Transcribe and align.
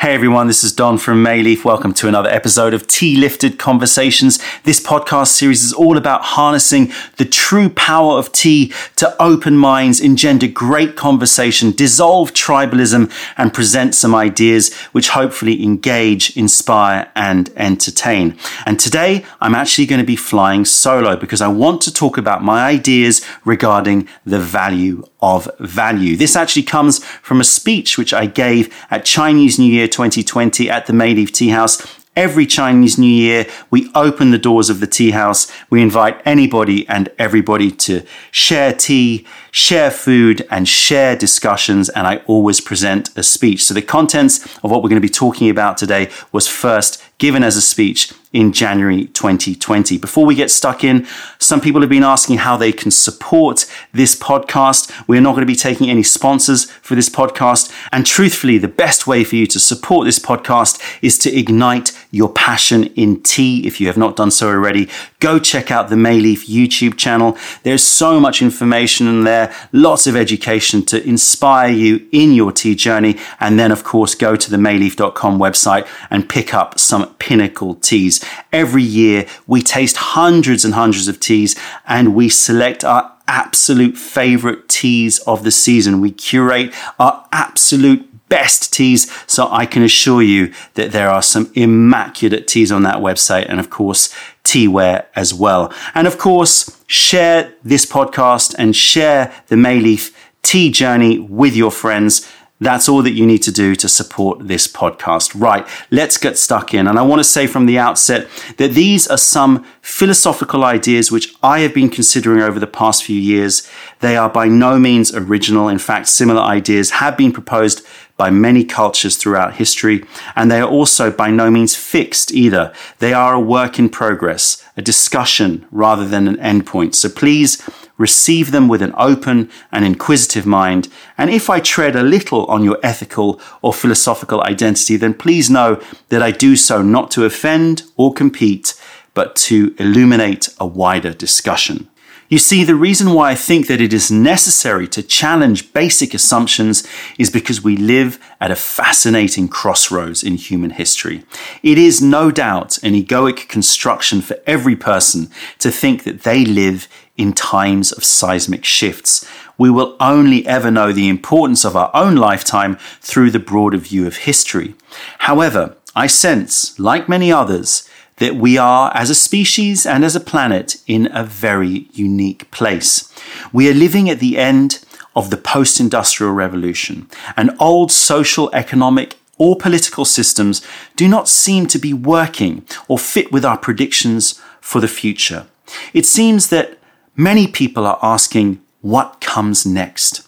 Hey 0.00 0.14
everyone, 0.14 0.46
this 0.46 0.62
is 0.62 0.72
Don 0.72 0.96
from 0.96 1.24
Mei 1.24 1.42
Leaf. 1.42 1.64
Welcome 1.64 1.92
to 1.94 2.06
another 2.06 2.28
episode 2.28 2.72
of 2.72 2.86
Tea 2.86 3.16
Lifted 3.16 3.58
Conversations. 3.58 4.38
This 4.62 4.78
podcast 4.78 5.30
series 5.30 5.64
is 5.64 5.72
all 5.72 5.96
about 5.96 6.22
harnessing 6.22 6.92
the 7.16 7.24
true 7.24 7.68
power 7.68 8.16
of 8.16 8.30
tea 8.30 8.72
to 8.94 9.20
open 9.20 9.56
minds, 9.56 10.00
engender 10.00 10.46
great 10.46 10.94
conversation, 10.94 11.72
dissolve 11.72 12.32
tribalism, 12.32 13.10
and 13.36 13.52
present 13.52 13.92
some 13.96 14.14
ideas 14.14 14.72
which 14.92 15.08
hopefully 15.08 15.64
engage, 15.64 16.36
inspire, 16.36 17.10
and 17.16 17.50
entertain. 17.56 18.38
And 18.66 18.78
today 18.78 19.26
I'm 19.40 19.56
actually 19.56 19.86
going 19.86 20.00
to 20.00 20.06
be 20.06 20.14
flying 20.14 20.64
solo 20.64 21.16
because 21.16 21.40
I 21.40 21.48
want 21.48 21.82
to 21.82 21.92
talk 21.92 22.16
about 22.16 22.44
my 22.44 22.64
ideas 22.64 23.26
regarding 23.44 24.06
the 24.24 24.38
value 24.38 25.04
of 25.20 25.50
value. 25.58 26.16
This 26.16 26.36
actually 26.36 26.62
comes 26.62 27.04
from 27.04 27.40
a 27.40 27.44
speech 27.44 27.98
which 27.98 28.14
I 28.14 28.26
gave 28.26 28.72
at 28.92 29.04
Chinese 29.04 29.58
New 29.58 29.72
Year 29.72 29.87
2020 29.88 30.70
at 30.70 30.86
the 30.86 30.92
Mei 30.92 31.14
Leaf 31.14 31.32
Tea 31.32 31.48
House. 31.48 31.98
Every 32.16 32.46
Chinese 32.46 32.98
New 32.98 33.06
Year, 33.06 33.46
we 33.70 33.92
open 33.94 34.32
the 34.32 34.38
doors 34.38 34.70
of 34.70 34.80
the 34.80 34.88
tea 34.88 35.12
house. 35.12 35.52
We 35.70 35.80
invite 35.80 36.20
anybody 36.24 36.84
and 36.88 37.08
everybody 37.16 37.70
to 37.70 38.04
share 38.32 38.72
tea, 38.72 39.24
share 39.52 39.92
food, 39.92 40.44
and 40.50 40.68
share 40.68 41.14
discussions. 41.14 41.88
And 41.90 42.08
I 42.08 42.16
always 42.26 42.60
present 42.60 43.16
a 43.16 43.22
speech. 43.22 43.62
So 43.62 43.72
the 43.72 43.82
contents 43.82 44.44
of 44.64 44.70
what 44.72 44.82
we're 44.82 44.88
going 44.88 45.00
to 45.00 45.08
be 45.08 45.08
talking 45.08 45.48
about 45.48 45.76
today 45.76 46.10
was 46.32 46.48
first 46.48 47.00
given 47.18 47.44
as 47.44 47.56
a 47.56 47.62
speech 47.62 48.12
in 48.38 48.52
January 48.52 49.06
2020. 49.06 49.98
Before 49.98 50.24
we 50.24 50.36
get 50.36 50.48
stuck 50.48 50.84
in, 50.84 51.08
some 51.40 51.60
people 51.60 51.80
have 51.80 51.90
been 51.90 52.04
asking 52.04 52.36
how 52.38 52.56
they 52.56 52.70
can 52.70 52.92
support 52.92 53.66
this 53.92 54.14
podcast. 54.14 54.92
We're 55.08 55.20
not 55.20 55.32
going 55.32 55.42
to 55.42 55.46
be 55.46 55.56
taking 55.56 55.90
any 55.90 56.04
sponsors 56.04 56.70
for 56.70 56.94
this 56.94 57.08
podcast. 57.08 57.74
And 57.90 58.06
truthfully, 58.06 58.56
the 58.58 58.68
best 58.68 59.08
way 59.08 59.24
for 59.24 59.34
you 59.34 59.48
to 59.48 59.58
support 59.58 60.04
this 60.04 60.20
podcast 60.20 60.80
is 61.02 61.18
to 61.18 61.36
ignite 61.36 61.90
your 62.12 62.28
passion 62.32 62.84
in 62.94 63.20
tea. 63.24 63.66
If 63.66 63.80
you 63.80 63.88
have 63.88 63.96
not 63.96 64.14
done 64.14 64.30
so 64.30 64.48
already, 64.48 64.88
go 65.18 65.40
check 65.40 65.72
out 65.72 65.88
the 65.88 65.96
Mei 65.96 66.20
Leaf 66.20 66.46
YouTube 66.46 66.96
channel. 66.96 67.36
There's 67.64 67.82
so 67.82 68.20
much 68.20 68.40
information 68.40 69.08
in 69.08 69.24
there, 69.24 69.52
lots 69.72 70.06
of 70.06 70.14
education 70.14 70.84
to 70.86 71.04
inspire 71.04 71.72
you 71.72 72.06
in 72.12 72.34
your 72.34 72.52
tea 72.52 72.76
journey. 72.76 73.16
And 73.40 73.58
then, 73.58 73.72
of 73.72 73.82
course, 73.82 74.14
go 74.14 74.36
to 74.36 74.48
the 74.48 74.58
meileaf.com 74.58 75.40
website 75.40 75.88
and 76.08 76.28
pick 76.28 76.54
up 76.54 76.78
some 76.78 77.14
pinnacle 77.16 77.74
teas. 77.74 78.24
Every 78.52 78.82
year, 78.82 79.26
we 79.46 79.62
taste 79.62 79.96
hundreds 79.96 80.64
and 80.64 80.74
hundreds 80.74 81.08
of 81.08 81.20
teas 81.20 81.58
and 81.86 82.14
we 82.14 82.28
select 82.28 82.84
our 82.84 83.12
absolute 83.26 83.96
favorite 83.96 84.68
teas 84.68 85.18
of 85.20 85.44
the 85.44 85.50
season. 85.50 86.00
We 86.00 86.10
curate 86.10 86.74
our 86.98 87.26
absolute 87.32 88.08
best 88.28 88.72
teas. 88.72 89.10
So 89.26 89.48
I 89.50 89.66
can 89.66 89.82
assure 89.82 90.22
you 90.22 90.52
that 90.74 90.92
there 90.92 91.08
are 91.08 91.22
some 91.22 91.50
immaculate 91.54 92.46
teas 92.46 92.72
on 92.72 92.82
that 92.82 92.96
website. 92.96 93.46
And 93.48 93.60
of 93.60 93.70
course, 93.70 94.14
teaware 94.44 95.06
as 95.14 95.32
well. 95.34 95.72
And 95.94 96.06
of 96.06 96.18
course, 96.18 96.82
share 96.86 97.54
this 97.62 97.86
podcast 97.86 98.54
and 98.58 98.74
share 98.74 99.32
the 99.48 99.56
Mei 99.56 99.80
Leaf 99.80 100.14
tea 100.42 100.70
journey 100.70 101.18
with 101.18 101.54
your 101.54 101.70
friends. 101.70 102.26
That's 102.60 102.88
all 102.88 103.02
that 103.02 103.12
you 103.12 103.24
need 103.24 103.42
to 103.44 103.52
do 103.52 103.76
to 103.76 103.88
support 103.88 104.48
this 104.48 104.66
podcast. 104.66 105.38
Right, 105.38 105.66
let's 105.90 106.16
get 106.16 106.36
stuck 106.36 106.74
in. 106.74 106.88
And 106.88 106.98
I 106.98 107.02
want 107.02 107.20
to 107.20 107.24
say 107.24 107.46
from 107.46 107.66
the 107.66 107.78
outset 107.78 108.28
that 108.56 108.72
these 108.72 109.06
are 109.06 109.18
some 109.18 109.64
philosophical 109.80 110.64
ideas 110.64 111.12
which 111.12 111.34
I 111.42 111.60
have 111.60 111.72
been 111.72 111.88
considering 111.88 112.40
over 112.40 112.58
the 112.58 112.66
past 112.66 113.04
few 113.04 113.18
years. 113.18 113.68
They 114.00 114.16
are 114.16 114.28
by 114.28 114.48
no 114.48 114.78
means 114.78 115.14
original. 115.14 115.68
In 115.68 115.78
fact, 115.78 116.08
similar 116.08 116.42
ideas 116.42 116.90
have 116.90 117.16
been 117.16 117.32
proposed 117.32 117.86
by 118.16 118.30
many 118.30 118.64
cultures 118.64 119.16
throughout 119.16 119.54
history, 119.54 120.04
and 120.34 120.50
they 120.50 120.60
are 120.60 120.68
also 120.68 121.08
by 121.10 121.30
no 121.30 121.50
means 121.50 121.76
fixed 121.76 122.32
either. 122.32 122.74
They 122.98 123.12
are 123.12 123.34
a 123.34 123.40
work 123.40 123.78
in 123.78 123.88
progress, 123.88 124.62
a 124.76 124.82
discussion 124.82 125.64
rather 125.70 126.06
than 126.06 126.26
an 126.26 126.36
endpoint. 126.38 126.96
So 126.96 127.08
please 127.08 127.62
receive 127.98 128.50
them 128.50 128.68
with 128.68 128.80
an 128.80 128.94
open 128.96 129.50
and 129.70 129.84
inquisitive 129.84 130.46
mind. 130.46 130.88
And 131.18 131.28
if 131.28 131.50
I 131.50 131.60
tread 131.60 131.94
a 131.94 132.02
little 132.02 132.46
on 132.46 132.64
your 132.64 132.78
ethical 132.82 133.40
or 133.60 133.74
philosophical 133.74 134.42
identity, 134.42 134.96
then 134.96 135.12
please 135.12 135.50
know 135.50 135.82
that 136.08 136.22
I 136.22 136.30
do 136.30 136.56
so 136.56 136.80
not 136.80 137.10
to 137.12 137.24
offend 137.26 137.82
or 137.96 138.14
compete, 138.14 138.80
but 139.12 139.36
to 139.36 139.74
illuminate 139.78 140.48
a 140.58 140.66
wider 140.66 141.12
discussion. 141.12 141.88
You 142.30 142.38
see, 142.38 142.62
the 142.62 142.74
reason 142.74 143.14
why 143.14 143.30
I 143.30 143.34
think 143.34 143.68
that 143.68 143.80
it 143.80 143.94
is 143.94 144.10
necessary 144.10 144.86
to 144.88 145.02
challenge 145.02 145.72
basic 145.72 146.12
assumptions 146.12 146.86
is 147.16 147.30
because 147.30 147.64
we 147.64 147.74
live 147.74 148.20
at 148.38 148.50
a 148.50 148.56
fascinating 148.56 149.48
crossroads 149.48 150.22
in 150.22 150.34
human 150.34 150.70
history. 150.70 151.24
It 151.62 151.78
is 151.78 152.02
no 152.02 152.30
doubt 152.30 152.76
an 152.82 152.92
egoic 152.92 153.48
construction 153.48 154.20
for 154.20 154.36
every 154.46 154.76
person 154.76 155.30
to 155.60 155.70
think 155.70 156.04
that 156.04 156.24
they 156.24 156.44
live 156.44 156.86
in 157.18 157.34
times 157.34 157.92
of 157.92 158.04
seismic 158.04 158.64
shifts. 158.64 159.26
We 159.58 159.68
will 159.68 159.96
only 160.00 160.46
ever 160.46 160.70
know 160.70 160.92
the 160.92 161.08
importance 161.08 161.64
of 161.64 161.76
our 161.76 161.90
own 161.92 162.16
lifetime 162.16 162.78
through 163.00 163.32
the 163.32 163.40
broader 163.40 163.76
view 163.76 164.06
of 164.06 164.18
history. 164.18 164.74
However, 165.18 165.76
I 165.94 166.06
sense, 166.06 166.78
like 166.78 167.08
many 167.08 167.32
others, 167.32 167.88
that 168.18 168.36
we 168.36 168.56
are, 168.56 168.92
as 168.94 169.10
a 169.10 169.14
species 169.14 169.84
and 169.84 170.04
as 170.04 170.16
a 170.16 170.20
planet, 170.20 170.76
in 170.86 171.08
a 171.12 171.24
very 171.24 171.88
unique 171.92 172.50
place. 172.50 173.12
We 173.52 173.68
are 173.68 173.74
living 173.74 174.08
at 174.08 174.20
the 174.20 174.38
end 174.38 174.84
of 175.14 175.30
the 175.30 175.36
post 175.36 175.80
industrial 175.80 176.32
revolution, 176.32 177.08
and 177.36 177.50
old 177.58 177.90
social, 177.90 178.50
economic, 178.52 179.16
or 179.38 179.56
political 179.56 180.04
systems 180.04 180.64
do 180.96 181.08
not 181.08 181.28
seem 181.28 181.66
to 181.66 181.78
be 181.78 181.92
working 181.92 182.64
or 182.88 182.98
fit 182.98 183.32
with 183.32 183.44
our 183.44 183.56
predictions 183.56 184.40
for 184.60 184.80
the 184.80 184.88
future. 184.88 185.46
It 185.92 186.06
seems 186.06 186.48
that 186.48 186.77
many 187.18 187.48
people 187.48 187.84
are 187.84 187.98
asking, 188.00 188.60
what 188.80 189.20
comes 189.20 189.66
next? 189.66 190.26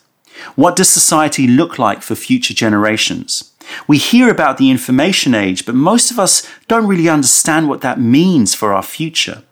What 0.57 0.75
does 0.75 0.89
society 0.89 1.47
look 1.47 1.79
like 1.79 2.03
for 2.03 2.17
future 2.17 2.53
generations? 2.53 3.53
We 3.87 3.99
hear 3.99 4.29
about 4.29 4.59
the 4.59 4.71
information 4.71 5.33
age, 5.33 5.65
but 5.65 5.77
most 5.77 6.11
of 6.11 6.19
us 6.19 6.47
don't 6.67 6.89
really 6.89 7.09
understand 7.09 7.69
what 7.69 7.83
that 7.83 8.01
means 8.01 8.55
for 8.55 8.75
our 8.75 8.83
future. 8.83 9.45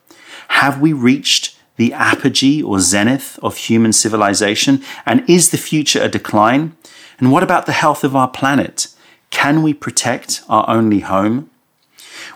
Have 0.49 0.81
we 0.81 0.91
reached 0.91 1.57
the 1.77 1.93
apogee 1.93 2.61
or 2.61 2.79
zenith 2.79 3.39
of 3.41 3.55
human 3.55 3.93
civilization? 3.93 4.83
And 5.05 5.27
is 5.29 5.51
the 5.51 5.57
future 5.57 6.01
a 6.01 6.09
decline? 6.09 6.75
And 7.19 7.31
what 7.31 7.43
about 7.43 7.65
the 7.65 7.71
health 7.71 8.03
of 8.03 8.15
our 8.15 8.27
planet? 8.27 8.87
Can 9.29 9.63
we 9.63 9.73
protect 9.73 10.41
our 10.49 10.69
only 10.69 10.99
home? 10.99 11.49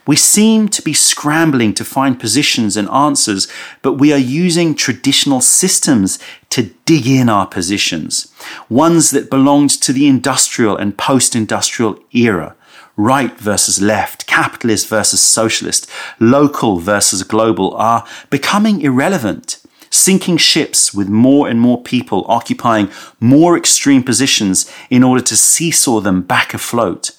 We 0.06 0.18
seem 0.18 0.68
to 0.70 0.82
be 0.82 0.94
scrambling 0.94 1.74
to 1.76 1.86
find 1.86 2.20
positions 2.20 2.76
and 2.76 2.90
answers, 2.90 3.48
but 3.82 3.94
we 3.94 4.12
are 4.12 4.18
using 4.18 4.76
traditional 4.76 5.40
systems 5.40 6.20
to 6.50 6.72
dig 6.86 7.08
in 7.08 7.30
our 7.30 7.48
positions, 7.48 8.34
ones 8.70 9.12
that 9.12 9.30
belonged 9.30 9.70
to 9.82 9.94
the 9.94 10.08
industrial 10.08 10.76
and 10.76 10.98
post 10.98 11.36
industrial 11.36 11.98
era. 12.12 12.56
Right 12.96 13.36
versus 13.40 13.82
left, 13.82 14.28
capitalist 14.28 14.88
versus 14.88 15.22
socialist, 15.22 15.90
local 16.20 16.78
versus 16.78 17.24
global 17.24 17.74
are 17.76 18.06
becoming 18.30 18.82
irrelevant. 18.82 19.60
Sinking 19.90 20.38
ships 20.38 20.94
with 20.94 21.08
more 21.08 21.48
and 21.48 21.60
more 21.60 21.82
people 21.82 22.26
occupying 22.28 22.92
more 23.20 23.58
extreme 23.58 24.04
positions 24.04 24.70
in 24.90 25.02
order 25.04 25.24
to 25.24 25.38
seesaw 25.38 26.02
them 26.02 26.22
back 26.22 26.54
afloat, 26.54 27.12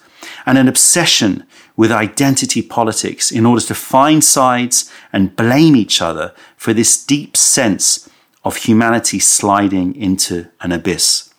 and 0.44 0.58
an 0.58 0.68
obsession 0.68 1.44
with 1.76 1.90
identity 1.90 2.62
politics 2.62 3.30
in 3.32 3.44
order 3.46 3.64
to 3.64 3.74
find 3.74 4.22
sides 4.22 4.90
and 5.12 5.36
blame 5.36 5.74
each 5.74 6.00
other 6.00 6.32
for 6.56 6.72
this 6.72 7.02
deep 7.04 7.36
sense 7.36 8.08
of 8.44 8.56
humanity 8.56 9.18
sliding 9.18 9.94
into 9.96 10.46
an 10.60 10.70
abyss. 10.70 11.32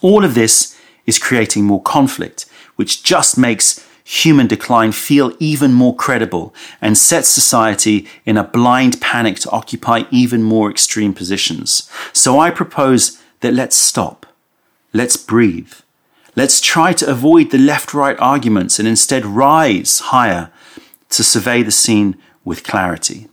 All 0.00 0.24
of 0.24 0.34
this 0.34 0.78
is 1.06 1.18
creating 1.18 1.64
more 1.64 1.82
conflict, 1.82 2.46
which 2.76 3.02
just 3.02 3.38
makes 3.38 3.84
human 4.04 4.46
decline 4.46 4.92
feel 4.92 5.32
even 5.38 5.72
more 5.72 5.94
credible 5.94 6.54
and 6.80 6.96
sets 6.96 7.28
society 7.28 8.08
in 8.24 8.36
a 8.38 8.44
blind 8.44 9.00
panic 9.00 9.36
to 9.38 9.50
occupy 9.50 10.04
even 10.10 10.42
more 10.42 10.70
extreme 10.70 11.12
positions. 11.12 11.90
So 12.12 12.38
I 12.38 12.50
propose 12.50 13.20
that 13.40 13.52
let's 13.52 13.76
stop. 13.76 14.24
Let's 14.92 15.16
breathe. 15.16 15.72
Let's 16.38 16.60
try 16.60 16.92
to 16.92 17.10
avoid 17.10 17.50
the 17.50 17.58
left 17.58 17.92
right 17.92 18.16
arguments 18.20 18.78
and 18.78 18.86
instead 18.86 19.26
rise 19.26 19.98
higher 19.98 20.52
to 21.08 21.24
survey 21.24 21.64
the 21.64 21.72
scene 21.72 22.16
with 22.44 22.62
clarity. 22.62 23.26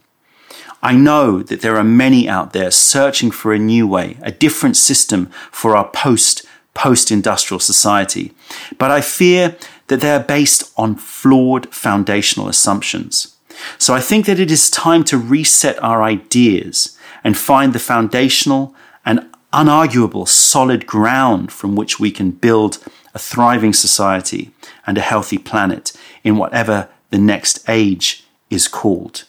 I 0.81 0.93
know 0.95 1.43
that 1.43 1.61
there 1.61 1.77
are 1.77 1.83
many 1.83 2.27
out 2.27 2.53
there 2.53 2.71
searching 2.71 3.29
for 3.29 3.53
a 3.53 3.59
new 3.59 3.85
way, 3.85 4.17
a 4.23 4.31
different 4.31 4.75
system 4.75 5.27
for 5.51 5.77
our 5.77 5.87
post 5.87 6.47
post 6.73 7.11
industrial 7.11 7.59
society, 7.59 8.33
but 8.79 8.89
I 8.89 9.01
fear 9.01 9.55
that 9.85 10.01
they 10.01 10.09
are 10.09 10.19
based 10.19 10.63
on 10.75 10.95
flawed 10.95 11.71
foundational 11.71 12.49
assumptions. 12.49 13.35
So 13.77 13.93
I 13.93 14.01
think 14.01 14.25
that 14.25 14.39
it 14.39 14.49
is 14.49 14.71
time 14.71 15.03
to 15.03 15.19
reset 15.19 15.77
our 15.83 16.01
ideas 16.01 16.97
and 17.23 17.37
find 17.37 17.71
the 17.71 17.87
foundational 17.93 18.73
and 19.05 19.29
unarguable 19.55 20.27
solid 20.27 20.85
ground 20.85 21.51
from 21.51 21.75
which 21.75 21.99
we 21.99 22.11
can 22.11 22.29
build 22.31 22.77
a 23.15 23.19
thriving 23.19 23.73
society, 23.73 24.51
and 24.85 24.97
a 24.97 25.01
healthy 25.01 25.37
planet 25.37 25.93
in 26.23 26.35
whatever 26.35 26.89
the 27.11 27.17
next 27.17 27.67
age 27.69 28.25
is 28.49 28.67
called. 28.67 29.23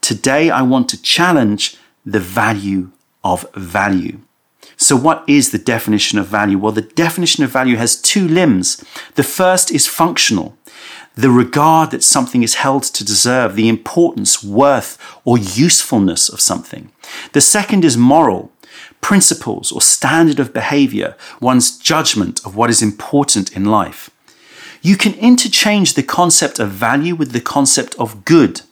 Today, 0.00 0.50
I 0.50 0.62
want 0.62 0.88
to 0.88 1.02
challenge 1.02 1.76
the 2.06 2.18
value 2.18 2.90
of 3.22 3.46
value. 3.54 4.20
So, 4.78 4.96
what 4.96 5.22
is 5.28 5.50
the 5.50 5.58
definition 5.58 6.18
of 6.18 6.26
value? 6.26 6.58
Well, 6.58 6.72
the 6.72 6.82
definition 6.82 7.44
of 7.44 7.50
value 7.50 7.76
has 7.76 8.00
two 8.00 8.26
limbs. 8.26 8.82
The 9.14 9.22
first 9.22 9.70
is 9.70 9.86
functional, 9.86 10.56
the 11.14 11.30
regard 11.30 11.90
that 11.90 12.02
something 12.02 12.42
is 12.42 12.54
held 12.54 12.84
to 12.84 13.04
deserve, 13.04 13.54
the 13.54 13.68
importance, 13.68 14.42
worth, 14.42 14.98
or 15.24 15.36
usefulness 15.36 16.30
of 16.30 16.40
something. 16.40 16.90
The 17.32 17.42
second 17.42 17.84
is 17.84 17.96
moral, 17.96 18.50
principles 19.02 19.70
or 19.70 19.82
standard 19.82 20.40
of 20.40 20.54
behavior, 20.54 21.14
one's 21.40 21.76
judgment 21.76 22.40
of 22.46 22.56
what 22.56 22.70
is 22.70 22.80
important 22.80 23.54
in 23.54 23.66
life. 23.66 24.08
You 24.80 24.96
can 24.96 25.14
interchange 25.14 25.92
the 25.92 26.02
concept 26.02 26.58
of 26.58 26.70
value 26.70 27.14
with 27.14 27.32
the 27.32 27.40
concept 27.40 27.94
of 27.96 28.24
good. 28.24 28.62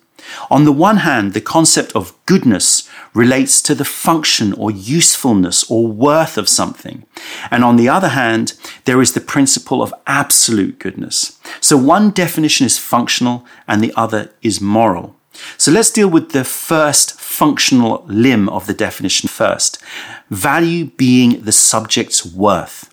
On 0.50 0.64
the 0.64 0.72
one 0.72 0.98
hand, 0.98 1.34
the 1.34 1.40
concept 1.40 1.94
of 1.94 2.14
goodness 2.26 2.88
relates 3.14 3.60
to 3.62 3.74
the 3.74 3.84
function 3.84 4.52
or 4.52 4.70
usefulness 4.70 5.68
or 5.70 5.88
worth 5.88 6.38
of 6.38 6.48
something. 6.48 7.04
And 7.50 7.64
on 7.64 7.76
the 7.76 7.88
other 7.88 8.08
hand, 8.08 8.54
there 8.84 9.00
is 9.00 9.12
the 9.12 9.20
principle 9.20 9.82
of 9.82 9.94
absolute 10.06 10.78
goodness. 10.78 11.38
So 11.60 11.76
one 11.76 12.10
definition 12.10 12.66
is 12.66 12.78
functional 12.78 13.44
and 13.66 13.82
the 13.82 13.92
other 13.96 14.32
is 14.42 14.60
moral. 14.60 15.16
So 15.56 15.70
let's 15.70 15.90
deal 15.90 16.08
with 16.08 16.30
the 16.30 16.44
first 16.44 17.20
functional 17.20 18.04
limb 18.06 18.48
of 18.48 18.66
the 18.66 18.74
definition 18.74 19.28
first. 19.28 19.82
Value 20.30 20.86
being 20.86 21.42
the 21.42 21.52
subject's 21.52 22.24
worth. 22.24 22.92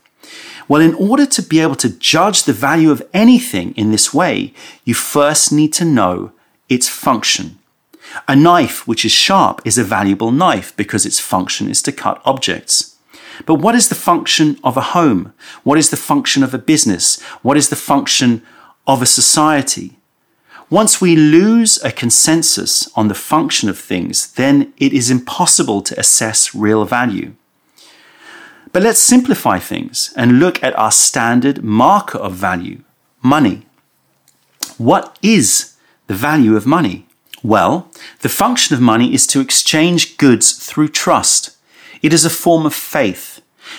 Well, 0.68 0.82
in 0.82 0.94
order 0.96 1.26
to 1.26 1.42
be 1.42 1.60
able 1.60 1.76
to 1.76 1.90
judge 1.90 2.44
the 2.44 2.54
value 2.54 2.92
of 2.92 3.08
anything 3.14 3.74
in 3.76 3.92
this 3.92 4.14
way, 4.14 4.54
you 4.84 4.94
first 4.94 5.52
need 5.52 5.72
to 5.74 5.86
know 5.86 6.32
its 6.68 6.90
function. 6.90 7.60
A 8.28 8.36
knife 8.36 8.88
which 8.88 9.06
is 9.06 9.12
sharp 9.12 9.62
is 9.66 9.78
a 9.78 9.84
valuable 9.84 10.32
knife 10.32 10.76
because 10.76 11.06
its 11.06 11.20
function 11.20 11.70
is 11.70 11.82
to 11.84 11.92
cut 11.92 12.22
objects. 12.26 12.96
But 13.46 13.56
what 13.56 13.76
is 13.76 13.90
the 13.90 13.96
function 13.96 14.58
of 14.64 14.78
a 14.78 14.82
home? 14.82 15.34
What 15.64 15.78
is 15.78 15.90
the 15.90 15.98
function 15.98 16.44
of 16.44 16.54
a 16.54 16.58
business? 16.58 17.22
What 17.44 17.58
is 17.58 17.70
the 17.70 17.76
function 17.76 18.42
of 18.86 19.02
a 19.02 19.06
society? 19.06 19.97
Once 20.70 21.00
we 21.00 21.16
lose 21.16 21.82
a 21.84 21.92
consensus 21.92 22.90
on 22.94 23.08
the 23.08 23.16
function 23.16 23.70
of 23.70 23.80
things, 23.80 24.34
then 24.34 24.74
it 24.78 24.92
is 24.92 25.10
impossible 25.10 25.82
to 25.82 25.98
assess 25.98 26.54
real 26.54 26.84
value. 26.84 27.34
But 28.74 28.84
let's 28.84 29.00
simplify 29.00 29.60
things 29.60 30.14
and 30.18 30.40
look 30.40 30.62
at 30.62 30.78
our 30.78 30.92
standard 30.92 31.64
marker 31.64 32.18
of 32.18 32.34
value 32.34 32.82
money. 33.22 33.66
What 34.78 35.18
is 35.22 35.76
the 36.08 36.14
value 36.14 36.56
of 36.58 36.66
money? 36.66 37.08
Well, 37.44 37.90
the 38.20 38.30
function 38.30 38.76
of 38.76 38.82
money 38.82 39.14
is 39.14 39.26
to 39.28 39.40
exchange 39.40 40.18
goods 40.18 40.52
through 40.52 40.90
trust. 40.90 41.56
It 42.02 42.14
is 42.14 42.26
a 42.26 42.30
form 42.30 42.66
of 42.66 42.74
faith. 42.74 43.37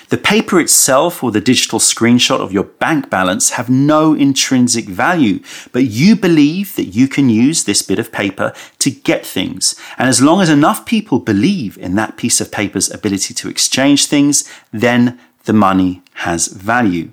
The 0.09 0.17
paper 0.17 0.59
itself 0.59 1.23
or 1.23 1.31
the 1.31 1.41
digital 1.41 1.79
screenshot 1.79 2.41
of 2.41 2.53
your 2.53 2.65
bank 2.65 3.11
balance 3.11 3.51
have 3.51 3.69
no 3.69 4.15
intrinsic 4.15 4.87
value, 4.87 5.41
but 5.71 5.85
you 5.85 6.17
believe 6.17 6.77
that 6.77 6.87
you 6.87 7.09
can 7.09 7.29
use 7.29 7.65
this 7.65 7.83
bit 7.83 7.99
of 7.99 8.11
paper 8.11 8.55
to 8.79 8.91
get 8.91 9.27
things. 9.27 9.75
And 9.99 10.09
as 10.09 10.23
long 10.23 10.41
as 10.41 10.49
enough 10.49 10.87
people 10.87 11.19
believe 11.19 11.77
in 11.77 11.95
that 11.97 12.17
piece 12.17 12.41
of 12.41 12.51
paper's 12.51 12.91
ability 12.91 13.35
to 13.35 13.51
exchange 13.51 14.07
things, 14.07 14.49
then 14.73 15.19
the 15.45 15.53
money 15.53 16.03
has 16.15 16.47
value. 16.47 17.11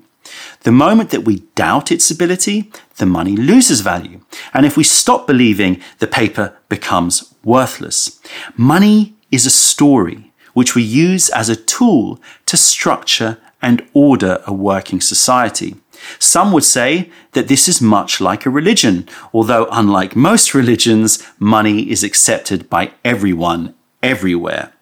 The 0.62 0.72
moment 0.72 1.10
that 1.10 1.24
we 1.24 1.40
doubt 1.54 1.92
its 1.92 2.10
ability, 2.10 2.72
the 2.96 3.06
money 3.06 3.36
loses 3.36 3.80
value. 3.82 4.20
And 4.54 4.64
if 4.64 4.76
we 4.76 4.84
stop 4.84 5.26
believing, 5.26 5.80
the 5.98 6.06
paper 6.06 6.56
becomes 6.68 7.34
worthless. 7.44 8.20
Money 8.56 9.14
is 9.30 9.46
a 9.46 9.50
story 9.50 10.32
which 10.56 10.74
we 10.74 10.82
use 10.82 11.28
as 11.28 11.50
a 11.50 11.62
tool 11.74 12.18
to 12.46 12.56
structure 12.56 13.36
and 13.60 13.86
order 13.92 14.42
a 14.46 14.54
working 14.54 15.02
society. 15.02 15.76
Some 16.18 16.50
would 16.52 16.64
say 16.64 17.10
that 17.32 17.48
this 17.48 17.68
is 17.68 17.82
much 17.82 18.22
like 18.22 18.46
a 18.46 18.56
religion, 18.58 19.06
although 19.34 19.68
unlike 19.70 20.16
most 20.16 20.54
religions, 20.54 21.22
money 21.38 21.90
is 21.90 22.02
accepted 22.02 22.70
by 22.70 22.92
everyone, 23.04 23.74
everywhere. 24.02 24.72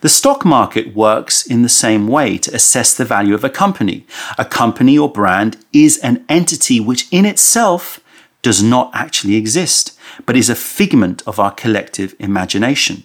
The 0.00 0.08
stock 0.08 0.44
market 0.44 0.94
works 0.94 1.44
in 1.44 1.62
the 1.62 1.68
same 1.68 2.06
way 2.06 2.38
to 2.38 2.54
assess 2.54 2.94
the 2.94 3.04
value 3.04 3.34
of 3.34 3.42
a 3.42 3.50
company. 3.50 4.06
A 4.38 4.44
company 4.44 4.96
or 4.96 5.10
brand 5.10 5.56
is 5.72 5.98
an 5.98 6.24
entity 6.28 6.78
which 6.78 7.08
in 7.10 7.26
itself 7.26 7.98
does 8.42 8.62
not 8.62 8.92
actually 8.94 9.34
exist, 9.34 9.98
but 10.24 10.36
is 10.36 10.48
a 10.48 10.54
figment 10.54 11.20
of 11.26 11.40
our 11.40 11.50
collective 11.50 12.14
imagination. 12.20 13.02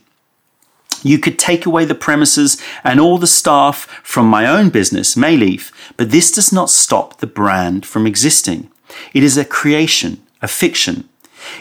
You 1.04 1.20
could 1.20 1.40
take 1.40 1.66
away 1.66 1.86
the 1.86 1.96
premises 1.96 2.62
and 2.84 3.00
all 3.00 3.18
the 3.18 3.28
staff 3.28 3.86
from 4.04 4.28
my 4.28 4.46
own 4.46 4.70
business, 4.70 5.18
Mei 5.18 5.38
Leaf, 5.38 5.72
but 5.98 6.12
this 6.12 6.32
does 6.32 6.52
not 6.52 6.70
stop 6.70 7.20
the 7.20 7.28
brand 7.28 7.86
from 7.86 8.06
existing. 8.06 8.70
It 9.14 9.24
is 9.24 9.38
a 9.38 9.46
creation, 9.46 10.22
a 10.42 10.48
fiction, 10.48 11.10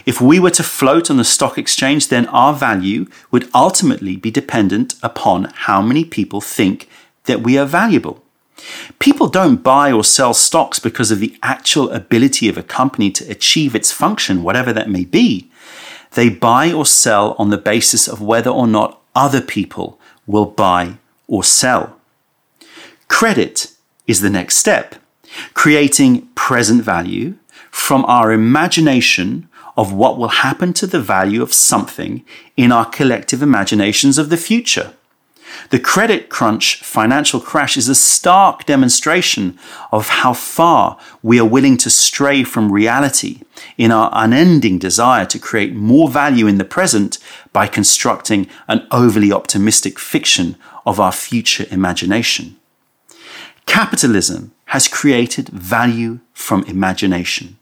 if 0.06 0.20
we 0.20 0.38
were 0.38 0.50
to 0.50 0.62
float 0.62 1.11
on 1.11 1.17
the 1.17 1.25
stock 1.25 1.58
exchange, 1.58 2.08
then 2.08 2.26
our 2.26 2.55
value 2.55 3.06
would 3.31 3.49
ultimately 3.55 4.17
be 4.17 4.31
dependent 4.31 4.94
upon 5.02 5.44
how 5.55 5.82
many 5.82 6.05
people 6.05 6.41
think 6.41 6.88
that 7.25 7.43
we 7.43 7.58
are 7.58 7.67
valuable. 7.67 8.23
People 8.99 9.29
don't 9.29 9.62
buy 9.62 9.93
or 9.93 10.02
sell 10.02 10.34
stocks 10.34 10.79
because 10.79 11.11
of 11.11 11.20
the 11.20 11.38
actual 11.43 11.91
ability 11.91 12.49
of 12.49 12.58
a 12.58 12.62
company 12.62 13.11
to 13.12 13.31
achieve 13.31 13.75
its 13.75 13.93
function, 13.93 14.43
whatever 14.43 14.73
that 14.73 14.91
may 14.91 15.05
be. 15.05 15.49
They 16.12 16.29
buy 16.29 16.73
or 16.73 16.87
sell 16.87 17.37
on 17.38 17.50
the 17.50 17.58
basis 17.58 18.08
of 18.08 18.20
whether 18.20 18.50
or 18.50 18.67
not 18.67 18.98
other 19.14 19.40
people 19.40 19.99
will 20.26 20.46
buy 20.46 20.99
or 21.26 21.44
sell. 21.44 21.96
Credit 23.08 23.72
is 24.06 24.20
the 24.20 24.31
next 24.31 24.56
step, 24.56 24.96
creating 25.55 26.26
present 26.34 26.82
value 26.82 27.34
from 27.70 28.05
our 28.06 28.32
imagination 28.32 29.49
of 29.76 29.93
what 29.93 30.19
will 30.19 30.28
happen 30.28 30.72
to 30.72 30.87
the 30.87 31.00
value 31.00 31.43
of 31.43 31.55
something 31.55 32.25
in 32.56 32.72
our 32.72 32.84
collective 32.84 33.43
imaginations 33.43 34.19
of 34.19 34.28
the 34.28 34.37
future. 34.37 34.93
The 35.71 35.79
credit 35.79 36.29
crunch 36.29 36.83
financial 36.83 37.41
crash 37.41 37.77
is 37.77 37.89
a 37.89 37.95
stark 37.95 38.65
demonstration 38.65 39.59
of 39.93 40.09
how 40.09 40.33
far 40.33 40.99
we 41.23 41.39
are 41.39 41.49
willing 41.49 41.77
to 41.79 41.91
stray 41.91 42.45
from 42.45 42.73
reality 42.73 43.41
in 43.77 43.91
our 43.91 44.11
unending 44.12 44.79
desire 44.79 45.27
to 45.27 45.39
create 45.39 45.75
more 45.75 46.08
value 46.08 46.46
in 46.46 46.58
the 46.58 46.65
present 46.65 47.19
by 47.53 47.67
constructing 47.67 48.49
an 48.67 48.87
overly 48.91 49.32
optimistic 49.32 49.99
fiction 49.99 50.56
of 50.87 50.99
our 50.99 51.13
future 51.13 51.67
imagination. 51.70 52.56
Capitalism 53.67 54.53
has 54.67 54.89
created 54.89 55.49
value 55.49 56.20
from 56.32 56.63
imagination. 56.65 57.58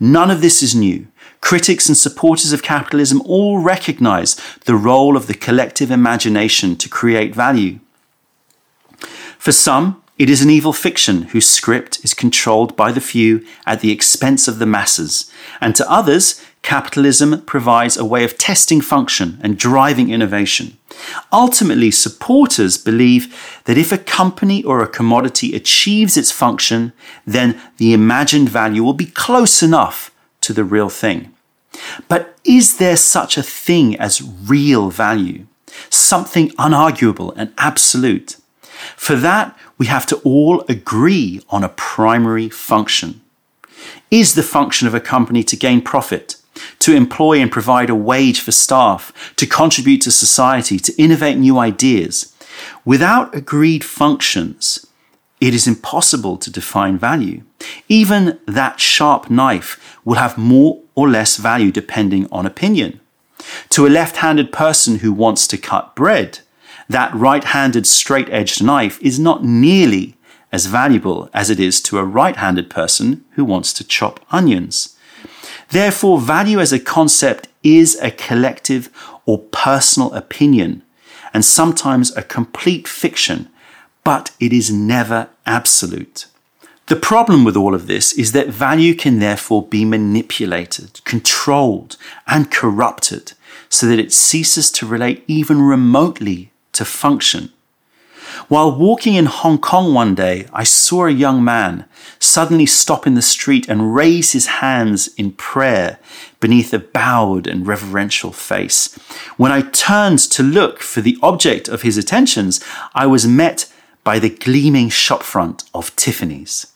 None 0.00 0.30
of 0.30 0.40
this 0.40 0.62
is 0.62 0.74
new. 0.74 1.06
Critics 1.40 1.88
and 1.88 1.96
supporters 1.96 2.52
of 2.52 2.62
capitalism 2.62 3.22
all 3.24 3.58
recognize 3.58 4.34
the 4.64 4.74
role 4.74 5.16
of 5.16 5.26
the 5.26 5.34
collective 5.34 5.90
imagination 5.90 6.76
to 6.76 6.88
create 6.88 7.34
value. 7.34 7.78
For 9.38 9.52
some, 9.52 10.02
it 10.18 10.28
is 10.28 10.42
an 10.42 10.50
evil 10.50 10.72
fiction 10.72 11.22
whose 11.22 11.48
script 11.48 12.00
is 12.04 12.12
controlled 12.12 12.76
by 12.76 12.90
the 12.90 13.00
few 13.00 13.46
at 13.64 13.80
the 13.80 13.92
expense 13.92 14.48
of 14.48 14.58
the 14.58 14.66
masses. 14.66 15.30
And 15.60 15.76
to 15.76 15.88
others, 15.88 16.44
capitalism 16.62 17.42
provides 17.42 17.96
a 17.96 18.04
way 18.04 18.24
of 18.24 18.36
testing 18.36 18.80
function 18.80 19.38
and 19.44 19.56
driving 19.56 20.10
innovation. 20.10 20.76
Ultimately, 21.32 21.92
supporters 21.92 22.76
believe 22.76 23.62
that 23.64 23.78
if 23.78 23.92
a 23.92 23.96
company 23.96 24.64
or 24.64 24.82
a 24.82 24.88
commodity 24.88 25.54
achieves 25.54 26.16
its 26.16 26.32
function, 26.32 26.92
then 27.24 27.60
the 27.76 27.92
imagined 27.92 28.48
value 28.48 28.82
will 28.82 28.94
be 28.94 29.06
close 29.06 29.62
enough 29.62 30.10
to 30.48 30.54
the 30.54 30.64
real 30.64 30.88
thing. 30.88 31.30
But 32.08 32.38
is 32.42 32.78
there 32.78 32.96
such 32.96 33.36
a 33.36 33.42
thing 33.42 33.96
as 33.96 34.22
real 34.22 34.88
value? 34.88 35.46
Something 35.90 36.48
unarguable 36.52 37.34
and 37.36 37.52
absolute? 37.58 38.38
For 38.96 39.14
that, 39.16 39.54
we 39.76 39.86
have 39.86 40.06
to 40.06 40.16
all 40.24 40.64
agree 40.66 41.42
on 41.50 41.62
a 41.62 41.68
primary 41.68 42.48
function. 42.48 43.20
Is 44.10 44.34
the 44.34 44.42
function 44.42 44.88
of 44.88 44.94
a 44.94 45.00
company 45.14 45.42
to 45.44 45.64
gain 45.66 45.82
profit, 45.82 46.36
to 46.78 46.96
employ 46.96 47.38
and 47.42 47.52
provide 47.52 47.90
a 47.90 47.94
wage 47.94 48.40
for 48.40 48.52
staff, 48.52 49.12
to 49.36 49.46
contribute 49.46 50.00
to 50.02 50.10
society, 50.10 50.78
to 50.78 50.96
innovate 50.96 51.36
new 51.36 51.58
ideas? 51.58 52.34
Without 52.86 53.34
agreed 53.34 53.84
functions, 53.84 54.86
it 55.42 55.52
is 55.52 55.66
impossible 55.66 56.38
to 56.38 56.50
define 56.50 56.96
value. 56.96 57.42
Even 57.88 58.38
that 58.46 58.80
sharp 58.80 59.30
knife 59.30 59.98
will 60.04 60.16
have 60.16 60.38
more 60.38 60.80
or 60.94 61.08
less 61.08 61.36
value 61.36 61.72
depending 61.72 62.28
on 62.30 62.46
opinion. 62.46 63.00
To 63.70 63.86
a 63.86 63.88
left 63.88 64.16
handed 64.16 64.52
person 64.52 64.98
who 64.98 65.12
wants 65.12 65.46
to 65.48 65.58
cut 65.58 65.94
bread, 65.94 66.40
that 66.88 67.14
right 67.14 67.44
handed 67.44 67.86
straight 67.86 68.28
edged 68.30 68.62
knife 68.62 69.00
is 69.02 69.18
not 69.18 69.44
nearly 69.44 70.16
as 70.50 70.66
valuable 70.66 71.28
as 71.34 71.50
it 71.50 71.60
is 71.60 71.80
to 71.82 71.98
a 71.98 72.04
right 72.04 72.36
handed 72.36 72.70
person 72.70 73.24
who 73.32 73.44
wants 73.44 73.72
to 73.74 73.84
chop 73.84 74.20
onions. 74.30 74.96
Therefore, 75.70 76.18
value 76.18 76.60
as 76.60 76.72
a 76.72 76.78
concept 76.78 77.48
is 77.62 77.98
a 78.00 78.10
collective 78.10 78.88
or 79.26 79.38
personal 79.38 80.12
opinion, 80.14 80.82
and 81.34 81.44
sometimes 81.44 82.16
a 82.16 82.22
complete 82.22 82.88
fiction, 82.88 83.50
but 84.02 84.30
it 84.40 84.52
is 84.52 84.72
never 84.72 85.28
absolute. 85.44 86.26
The 86.88 86.96
problem 86.96 87.44
with 87.44 87.54
all 87.54 87.74
of 87.74 87.86
this 87.86 88.14
is 88.14 88.32
that 88.32 88.48
value 88.48 88.94
can 88.94 89.18
therefore 89.18 89.62
be 89.62 89.84
manipulated, 89.84 91.04
controlled, 91.04 91.98
and 92.26 92.50
corrupted 92.50 93.32
so 93.68 93.86
that 93.86 93.98
it 93.98 94.10
ceases 94.10 94.70
to 94.72 94.86
relate 94.86 95.22
even 95.26 95.60
remotely 95.60 96.50
to 96.72 96.86
function. 96.86 97.52
While 98.48 98.78
walking 98.78 99.16
in 99.16 99.26
Hong 99.26 99.58
Kong 99.58 99.92
one 99.92 100.14
day, 100.14 100.46
I 100.50 100.64
saw 100.64 101.04
a 101.04 101.10
young 101.10 101.44
man 101.44 101.84
suddenly 102.18 102.64
stop 102.64 103.06
in 103.06 103.14
the 103.14 103.20
street 103.20 103.68
and 103.68 103.94
raise 103.94 104.32
his 104.32 104.46
hands 104.46 105.08
in 105.18 105.32
prayer 105.32 105.98
beneath 106.40 106.72
a 106.72 106.78
bowed 106.78 107.46
and 107.46 107.66
reverential 107.66 108.32
face. 108.32 108.94
When 109.36 109.52
I 109.52 109.60
turned 109.60 110.20
to 110.20 110.42
look 110.42 110.80
for 110.80 111.02
the 111.02 111.18
object 111.22 111.68
of 111.68 111.82
his 111.82 111.98
attentions, 111.98 112.64
I 112.94 113.06
was 113.06 113.26
met 113.26 113.70
by 114.04 114.18
the 114.18 114.30
gleaming 114.30 114.88
shopfront 114.88 115.68
of 115.74 115.94
Tiffany's. 115.94 116.72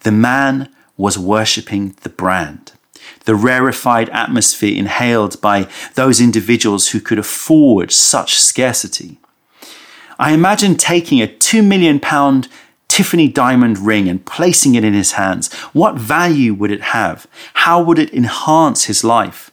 The 0.00 0.12
man 0.12 0.68
was 0.96 1.18
worshipping 1.18 1.96
the 2.02 2.08
brand, 2.08 2.72
the 3.24 3.34
rarefied 3.34 4.08
atmosphere 4.10 4.76
inhaled 4.76 5.40
by 5.40 5.68
those 5.94 6.20
individuals 6.20 6.88
who 6.88 7.00
could 7.00 7.18
afford 7.18 7.92
such 7.92 8.38
scarcity. 8.38 9.18
I 10.18 10.32
imagine 10.32 10.76
taking 10.76 11.20
a 11.20 11.26
two 11.26 11.62
million 11.62 11.98
pound 12.00 12.48
Tiffany 12.88 13.26
diamond 13.26 13.78
ring 13.78 14.08
and 14.08 14.24
placing 14.24 14.76
it 14.76 14.84
in 14.84 14.94
his 14.94 15.12
hands. 15.12 15.52
What 15.72 15.96
value 15.96 16.54
would 16.54 16.70
it 16.70 16.80
have? 16.80 17.26
How 17.54 17.82
would 17.82 17.98
it 17.98 18.14
enhance 18.14 18.84
his 18.84 19.02
life? 19.02 19.50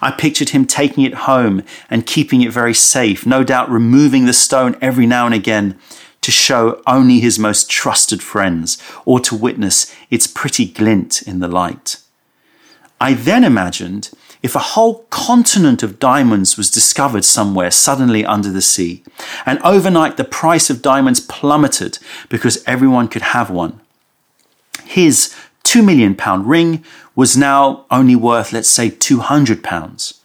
I 0.00 0.12
pictured 0.12 0.50
him 0.50 0.64
taking 0.64 1.04
it 1.04 1.14
home 1.14 1.64
and 1.90 2.06
keeping 2.06 2.42
it 2.42 2.52
very 2.52 2.72
safe, 2.72 3.26
no 3.26 3.42
doubt 3.42 3.68
removing 3.68 4.26
the 4.26 4.32
stone 4.32 4.76
every 4.80 5.06
now 5.06 5.26
and 5.26 5.34
again 5.34 5.78
to 6.24 6.30
show 6.30 6.82
only 6.86 7.20
his 7.20 7.38
most 7.38 7.70
trusted 7.70 8.22
friends 8.22 8.78
or 9.04 9.20
to 9.20 9.36
witness 9.36 9.94
its 10.08 10.26
pretty 10.26 10.64
glint 10.64 11.20
in 11.20 11.40
the 11.40 11.48
light. 11.48 11.98
I 12.98 13.12
then 13.12 13.44
imagined 13.44 14.10
if 14.42 14.54
a 14.54 14.70
whole 14.72 15.04
continent 15.10 15.82
of 15.82 15.98
diamonds 15.98 16.56
was 16.56 16.70
discovered 16.70 17.26
somewhere 17.26 17.70
suddenly 17.70 18.24
under 18.24 18.50
the 18.50 18.62
sea, 18.62 19.04
and 19.44 19.58
overnight 19.62 20.16
the 20.16 20.24
price 20.24 20.70
of 20.70 20.80
diamonds 20.80 21.20
plummeted 21.20 21.98
because 22.30 22.64
everyone 22.66 23.08
could 23.08 23.22
have 23.36 23.50
one. 23.50 23.80
His 24.84 25.34
two 25.62 25.82
million 25.82 26.14
pound 26.14 26.46
ring 26.46 26.82
was 27.14 27.36
now 27.36 27.84
only 27.90 28.16
worth, 28.16 28.50
let's 28.50 28.70
say, 28.70 28.88
200 28.88 29.62
pounds. 29.62 30.22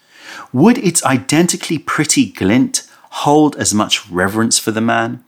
Would 0.53 0.77
its 0.77 1.03
identically 1.03 1.77
pretty 1.77 2.31
glint 2.31 2.87
hold 3.23 3.57
as 3.57 3.73
much 3.73 4.09
reverence 4.09 4.57
for 4.59 4.71
the 4.71 4.81
man? 4.81 5.25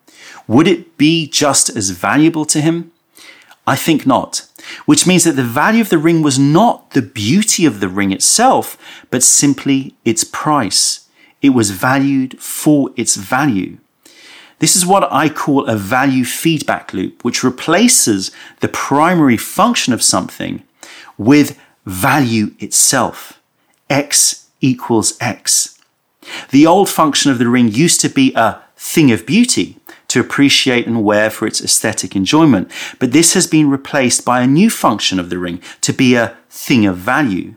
Would 0.52 0.68
it 0.68 0.98
be 0.98 1.28
just 1.28 1.70
as 1.70 1.92
valuable 1.92 2.44
to 2.48 2.60
him? 2.60 2.92
I 3.66 3.78
think 3.78 4.06
not, 4.06 4.50
which 4.86 5.08
means 5.08 5.24
that 5.24 5.38
the 5.38 5.46
value 5.46 5.80
of 5.80 5.88
the 5.88 5.98
ring 5.98 6.22
was 6.22 6.38
not 6.38 6.92
the 6.92 7.02
beauty 7.02 7.66
of 7.66 7.80
the 7.80 7.88
ring 7.88 8.12
itself, 8.12 8.78
but 9.10 9.24
simply 9.24 9.96
its 10.04 10.26
price. 10.26 11.08
It 11.42 11.52
was 11.52 11.72
valued 11.72 12.38
for 12.42 12.90
its 12.98 13.16
value. 13.16 13.78
This 14.60 14.76
is 14.76 14.86
what 14.86 15.10
I 15.10 15.30
call 15.30 15.68
a 15.68 15.78
value 15.78 16.26
feedback 16.26 16.92
loop, 16.92 17.24
which 17.24 17.46
replaces 17.46 18.30
the 18.60 18.68
primary 18.68 19.38
function 19.38 19.94
of 19.94 20.04
something 20.04 20.64
with 21.18 21.58
value 21.86 22.56
itself. 22.60 23.40
X 23.90 24.50
equals 24.60 25.14
X. 25.22 25.80
The 26.50 26.68
old 26.68 26.90
function 26.90 27.32
of 27.32 27.40
the 27.40 27.48
ring 27.48 27.70
used 27.70 28.02
to 28.02 28.10
be 28.10 28.34
a 28.36 28.62
thing 28.76 29.12
of 29.14 29.26
beauty 29.26 29.78
to 30.12 30.20
appreciate 30.20 30.88
and 30.88 31.04
wear 31.04 31.30
for 31.30 31.48
its 31.48 31.62
aesthetic 31.62 32.16
enjoyment. 32.16 32.72
But 33.00 33.12
this 33.12 33.34
has 33.34 33.48
been 33.48 33.70
replaced 33.70 34.26
by 34.26 34.42
a 34.42 34.48
new 34.48 34.70
function 34.70 35.20
of 35.20 35.30
the 35.30 35.38
ring 35.38 35.62
to 35.82 35.94
be 35.94 36.16
a 36.16 36.38
thing 36.50 36.86
of 36.86 36.98
value. 36.98 37.56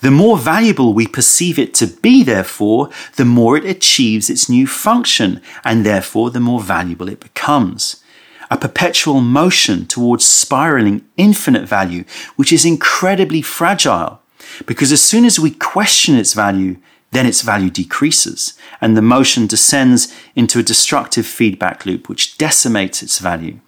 The 0.00 0.10
more 0.10 0.38
valuable 0.38 0.94
we 0.94 1.06
perceive 1.06 1.58
it 1.58 1.74
to 1.74 1.86
be, 1.86 2.22
therefore, 2.22 2.90
the 3.16 3.24
more 3.24 3.56
it 3.56 3.64
achieves 3.64 4.30
its 4.30 4.48
new 4.48 4.66
function, 4.66 5.42
and 5.64 5.84
therefore 5.84 6.30
the 6.30 6.40
more 6.40 6.60
valuable 6.60 7.08
it 7.08 7.20
becomes. 7.20 8.02
A 8.50 8.56
perpetual 8.56 9.20
motion 9.20 9.84
towards 9.86 10.24
spiraling 10.24 11.04
infinite 11.16 11.68
value, 11.68 12.04
which 12.36 12.52
is 12.52 12.64
incredibly 12.64 13.42
fragile, 13.42 14.22
because 14.66 14.90
as 14.90 15.02
soon 15.02 15.24
as 15.26 15.38
we 15.38 15.50
question 15.50 16.16
its 16.16 16.32
value, 16.32 16.76
then 17.10 17.26
its 17.26 17.42
value 17.42 17.70
decreases, 17.70 18.54
and 18.80 18.96
the 18.96 19.02
motion 19.02 19.46
descends 19.46 20.14
into 20.34 20.58
a 20.58 20.62
destructive 20.62 21.26
feedback 21.26 21.86
loop 21.86 22.08
which 22.08 22.36
decimates 22.38 23.02
its 23.02 23.18
value. 23.18 23.60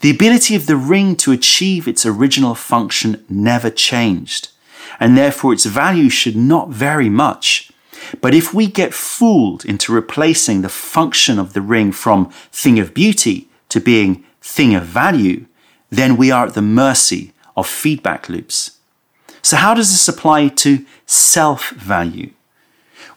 The 0.00 0.10
ability 0.10 0.54
of 0.54 0.66
the 0.66 0.76
ring 0.76 1.16
to 1.16 1.32
achieve 1.32 1.88
its 1.88 2.06
original 2.06 2.54
function 2.54 3.24
never 3.28 3.70
changed, 3.70 4.50
and 4.98 5.16
therefore 5.16 5.52
its 5.52 5.66
value 5.66 6.08
should 6.08 6.36
not 6.36 6.70
vary 6.70 7.08
much. 7.08 7.70
But 8.20 8.34
if 8.34 8.54
we 8.54 8.66
get 8.66 8.94
fooled 8.94 9.64
into 9.64 9.92
replacing 9.92 10.62
the 10.62 10.68
function 10.68 11.38
of 11.38 11.52
the 11.52 11.60
ring 11.60 11.92
from 11.92 12.30
thing 12.52 12.78
of 12.78 12.94
beauty 12.94 13.48
to 13.68 13.80
being 13.80 14.24
thing 14.40 14.74
of 14.74 14.84
value, 14.84 15.46
then 15.90 16.16
we 16.16 16.30
are 16.30 16.46
at 16.46 16.54
the 16.54 16.62
mercy 16.62 17.32
of 17.56 17.66
feedback 17.66 18.28
loops. 18.28 18.78
So, 19.42 19.56
how 19.56 19.74
does 19.74 19.90
this 19.90 20.08
apply 20.08 20.48
to 20.48 20.84
self 21.06 21.70
value? 21.70 22.30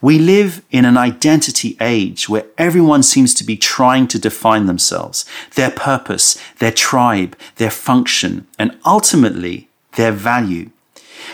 We 0.01 0.19
live 0.19 0.63
in 0.71 0.85
an 0.85 0.97
identity 0.97 1.77
age 1.79 2.27
where 2.27 2.45
everyone 2.57 3.03
seems 3.03 3.33
to 3.35 3.43
be 3.43 3.55
trying 3.55 4.07
to 4.09 4.19
define 4.19 4.65
themselves, 4.65 5.25
their 5.55 5.71
purpose, 5.71 6.37
their 6.59 6.71
tribe, 6.71 7.37
their 7.55 7.71
function, 7.71 8.47
and 8.59 8.77
ultimately 8.85 9.69
their 9.93 10.11
value. 10.11 10.69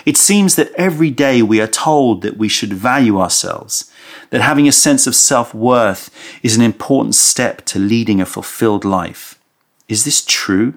It 0.05 0.17
seems 0.17 0.55
that 0.55 0.71
every 0.73 1.09
day 1.09 1.41
we 1.41 1.59
are 1.59 1.67
told 1.67 2.21
that 2.21 2.37
we 2.37 2.47
should 2.47 2.73
value 2.73 3.19
ourselves, 3.19 3.91
that 4.29 4.41
having 4.41 4.67
a 4.67 4.71
sense 4.71 5.07
of 5.07 5.15
self 5.15 5.53
worth 5.53 6.09
is 6.43 6.55
an 6.55 6.61
important 6.61 7.15
step 7.15 7.65
to 7.65 7.79
leading 7.79 8.21
a 8.21 8.25
fulfilled 8.25 8.85
life. 8.85 9.39
Is 9.87 10.05
this 10.05 10.23
true? 10.23 10.75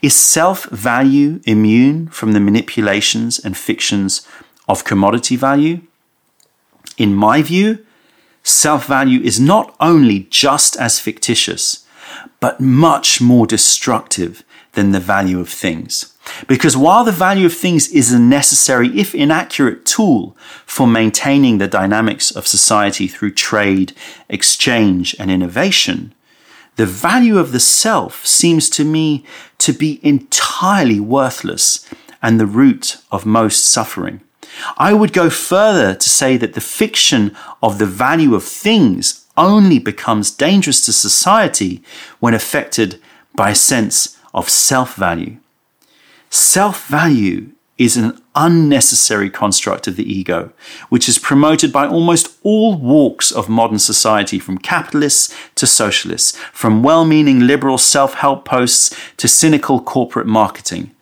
Is 0.00 0.14
self 0.14 0.64
value 0.66 1.40
immune 1.44 2.08
from 2.08 2.32
the 2.32 2.40
manipulations 2.40 3.38
and 3.38 3.56
fictions 3.56 4.26
of 4.68 4.84
commodity 4.84 5.36
value? 5.36 5.80
In 6.98 7.14
my 7.14 7.42
view, 7.42 7.84
self 8.42 8.86
value 8.86 9.20
is 9.20 9.40
not 9.40 9.74
only 9.80 10.26
just 10.30 10.76
as 10.76 10.98
fictitious, 10.98 11.86
but 12.40 12.60
much 12.60 13.20
more 13.20 13.46
destructive 13.46 14.42
than 14.72 14.92
the 14.92 15.00
value 15.00 15.38
of 15.40 15.48
things. 15.48 16.16
Because 16.46 16.76
while 16.76 17.04
the 17.04 17.12
value 17.12 17.46
of 17.46 17.54
things 17.54 17.88
is 17.88 18.12
a 18.12 18.18
necessary, 18.18 18.88
if 18.98 19.14
inaccurate, 19.14 19.84
tool 19.84 20.36
for 20.66 20.86
maintaining 20.86 21.58
the 21.58 21.68
dynamics 21.68 22.30
of 22.30 22.46
society 22.46 23.06
through 23.06 23.32
trade, 23.32 23.92
exchange, 24.28 25.14
and 25.18 25.30
innovation, 25.30 26.14
the 26.76 26.86
value 26.86 27.38
of 27.38 27.52
the 27.52 27.60
self 27.60 28.26
seems 28.26 28.70
to 28.70 28.84
me 28.84 29.24
to 29.58 29.72
be 29.72 30.00
entirely 30.02 31.00
worthless 31.00 31.86
and 32.22 32.40
the 32.40 32.46
root 32.46 32.96
of 33.10 33.26
most 33.26 33.64
suffering. 33.66 34.20
I 34.76 34.92
would 34.92 35.12
go 35.12 35.30
further 35.30 35.94
to 35.94 36.08
say 36.08 36.36
that 36.36 36.54
the 36.54 36.60
fiction 36.60 37.36
of 37.62 37.78
the 37.78 37.86
value 37.86 38.34
of 38.34 38.44
things 38.44 39.26
only 39.36 39.78
becomes 39.78 40.30
dangerous 40.30 40.84
to 40.86 40.92
society 40.92 41.82
when 42.20 42.34
affected 42.34 43.00
by 43.34 43.50
a 43.50 43.54
sense 43.54 44.18
of 44.34 44.48
self 44.48 44.94
value. 44.94 45.36
Self 46.30 46.86
value 46.86 47.50
is 47.78 47.96
an 47.96 48.20
unnecessary 48.34 49.28
construct 49.28 49.88
of 49.88 49.96
the 49.96 50.10
ego, 50.10 50.52
which 50.88 51.08
is 51.08 51.18
promoted 51.18 51.72
by 51.72 51.86
almost 51.86 52.38
all 52.42 52.76
walks 52.76 53.32
of 53.32 53.48
modern 53.48 53.78
society, 53.78 54.38
from 54.38 54.58
capitalists 54.58 55.34
to 55.54 55.66
socialists, 55.66 56.36
from 56.52 56.82
well 56.82 57.04
meaning 57.04 57.40
liberal 57.40 57.78
self 57.78 58.14
help 58.14 58.44
posts 58.44 58.96
to 59.16 59.26
cynical 59.26 59.80
corporate 59.80 60.26
marketing. 60.26 60.94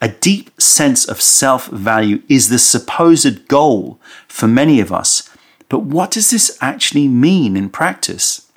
A 0.00 0.08
deep 0.08 0.50
sense 0.60 1.06
of 1.06 1.20
self 1.20 1.66
value 1.66 2.22
is 2.28 2.48
the 2.48 2.58
supposed 2.58 3.48
goal 3.48 4.00
for 4.28 4.48
many 4.48 4.80
of 4.80 4.92
us. 4.92 5.28
But 5.68 5.80
what 5.80 6.10
does 6.10 6.30
this 6.30 6.56
actually 6.60 7.06
mean 7.06 7.56
in 7.56 7.68
practice? 7.70 8.50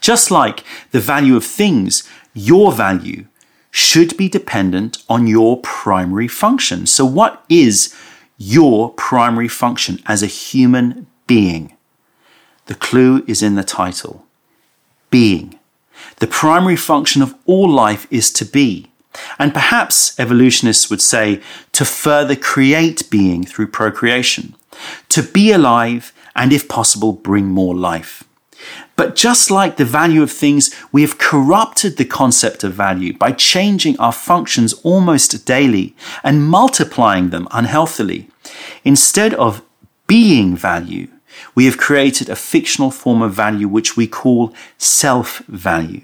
Just 0.00 0.30
like 0.30 0.64
the 0.92 1.00
value 1.00 1.36
of 1.36 1.44
things, 1.44 2.08
your 2.34 2.72
value 2.72 3.26
should 3.70 4.16
be 4.16 4.28
dependent 4.28 5.02
on 5.08 5.26
your 5.26 5.60
primary 5.60 6.28
function. 6.28 6.86
So, 6.86 7.04
what 7.04 7.44
is 7.48 7.94
your 8.38 8.90
primary 8.92 9.48
function 9.48 10.00
as 10.06 10.22
a 10.22 10.26
human 10.26 11.06
being? 11.26 11.76
The 12.66 12.74
clue 12.74 13.24
is 13.26 13.42
in 13.42 13.56
the 13.56 13.64
title 13.64 14.24
being. 15.10 15.58
The 16.16 16.26
primary 16.26 16.76
function 16.76 17.22
of 17.22 17.34
all 17.46 17.68
life 17.68 18.06
is 18.10 18.32
to 18.34 18.44
be. 18.44 18.87
And 19.38 19.52
perhaps 19.52 20.18
evolutionists 20.18 20.90
would 20.90 21.02
say 21.02 21.40
to 21.72 21.84
further 21.84 22.36
create 22.36 23.08
being 23.10 23.44
through 23.44 23.68
procreation, 23.68 24.54
to 25.08 25.22
be 25.22 25.52
alive 25.52 26.12
and, 26.34 26.52
if 26.52 26.68
possible, 26.68 27.12
bring 27.12 27.46
more 27.46 27.74
life. 27.74 28.24
But 28.96 29.14
just 29.14 29.50
like 29.50 29.76
the 29.76 29.84
value 29.84 30.22
of 30.22 30.32
things, 30.32 30.74
we 30.90 31.02
have 31.02 31.18
corrupted 31.18 31.96
the 31.96 32.04
concept 32.04 32.64
of 32.64 32.72
value 32.72 33.16
by 33.16 33.30
changing 33.30 33.98
our 34.00 34.12
functions 34.12 34.72
almost 34.82 35.46
daily 35.46 35.94
and 36.24 36.48
multiplying 36.48 37.30
them 37.30 37.46
unhealthily. 37.52 38.28
Instead 38.84 39.34
of 39.34 39.62
being 40.08 40.56
value, 40.56 41.06
we 41.54 41.66
have 41.66 41.78
created 41.78 42.28
a 42.28 42.34
fictional 42.34 42.90
form 42.90 43.22
of 43.22 43.32
value 43.32 43.68
which 43.68 43.96
we 43.96 44.08
call 44.08 44.52
self 44.78 45.38
value. 45.46 46.02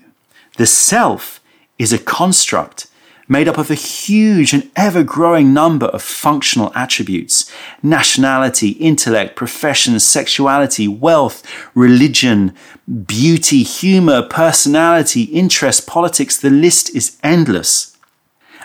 The 0.56 0.66
self 0.66 1.40
is 1.78 1.92
a 1.92 1.99
construct 1.99 2.87
made 3.28 3.48
up 3.48 3.58
of 3.58 3.70
a 3.70 3.74
huge 3.74 4.52
and 4.52 4.70
ever 4.76 5.02
growing 5.02 5.54
number 5.54 5.86
of 5.86 6.02
functional 6.02 6.72
attributes 6.74 7.50
nationality, 7.82 8.70
intellect, 8.70 9.36
profession, 9.36 9.98
sexuality, 9.98 10.88
wealth, 10.88 11.42
religion, 11.74 12.54
beauty, 13.06 13.62
humor, 13.62 14.22
personality, 14.22 15.22
interest, 15.24 15.86
politics. 15.86 16.38
The 16.38 16.50
list 16.50 16.94
is 16.94 17.18
endless. 17.22 17.96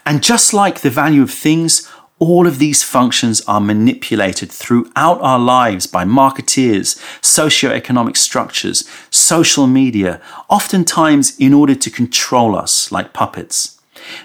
And 0.05 0.23
just 0.23 0.53
like 0.53 0.81
the 0.81 0.89
value 0.89 1.21
of 1.21 1.31
things, 1.31 1.89
all 2.19 2.47
of 2.47 2.59
these 2.59 2.83
functions 2.83 3.41
are 3.47 3.61
manipulated 3.61 4.51
throughout 4.51 5.21
our 5.21 5.39
lives 5.39 5.87
by 5.87 6.03
marketeers, 6.03 6.97
socioeconomic 7.21 8.17
structures, 8.17 8.89
social 9.09 9.67
media, 9.67 10.21
oftentimes 10.49 11.37
in 11.39 11.53
order 11.53 11.75
to 11.75 11.89
control 11.89 12.55
us 12.55 12.91
like 12.91 13.13
puppets. 13.13 13.78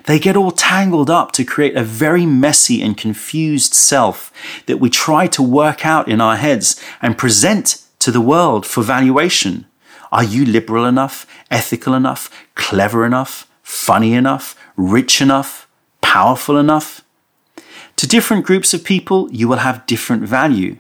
They 0.04 0.18
get 0.18 0.36
all 0.36 0.50
tangled 0.50 1.10
up 1.10 1.32
to 1.32 1.44
create 1.44 1.76
a 1.76 1.84
very 1.84 2.26
messy 2.26 2.82
and 2.82 2.96
confused 2.96 3.74
self 3.74 4.32
that 4.66 4.78
we 4.78 4.90
try 4.90 5.26
to 5.28 5.42
work 5.42 5.84
out 5.84 6.08
in 6.08 6.20
our 6.20 6.36
heads 6.36 6.80
and 7.00 7.18
present 7.18 7.82
to 8.00 8.10
the 8.10 8.20
world 8.20 8.66
for 8.66 8.82
valuation. 8.82 9.66
Are 10.12 10.24
you 10.24 10.44
liberal 10.44 10.84
enough, 10.84 11.26
ethical 11.50 11.94
enough, 11.94 12.30
clever 12.54 13.04
enough, 13.04 13.48
funny 13.62 14.14
enough, 14.14 14.56
rich 14.76 15.20
enough, 15.20 15.66
powerful 16.00 16.56
enough? 16.56 17.00
To 17.96 18.06
different 18.06 18.44
groups 18.44 18.74
of 18.74 18.84
people, 18.84 19.28
you 19.32 19.48
will 19.48 19.58
have 19.58 19.86
different 19.86 20.22
value. 20.24 20.78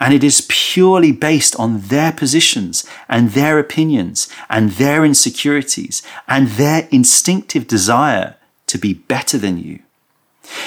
And 0.00 0.12
it 0.12 0.24
is 0.24 0.46
purely 0.48 1.12
based 1.12 1.54
on 1.56 1.80
their 1.80 2.10
positions 2.10 2.84
and 3.08 3.30
their 3.30 3.58
opinions 3.58 4.28
and 4.50 4.70
their 4.72 5.04
insecurities 5.04 6.02
and 6.26 6.48
their 6.48 6.88
instinctive 6.90 7.68
desire 7.68 8.34
to 8.72 8.78
be 8.78 8.94
better 8.94 9.38
than 9.38 9.58
you. 9.58 9.78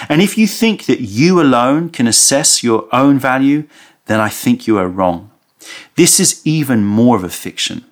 And 0.08 0.22
if 0.22 0.38
you 0.38 0.48
think 0.48 0.86
that 0.86 1.02
you 1.02 1.42
alone 1.42 1.90
can 1.90 2.08
assess 2.08 2.64
your 2.64 2.88
own 2.94 3.20
value, 3.20 3.68
then 4.06 4.20
I 4.20 4.30
think 4.30 4.68
you 4.68 4.78
are 4.78 4.88
wrong. 4.88 5.32
This 5.96 6.20
is 6.20 6.42
even 6.46 6.86
more 6.86 7.18
of 7.18 7.24
a 7.24 7.30
fiction. 7.30 7.84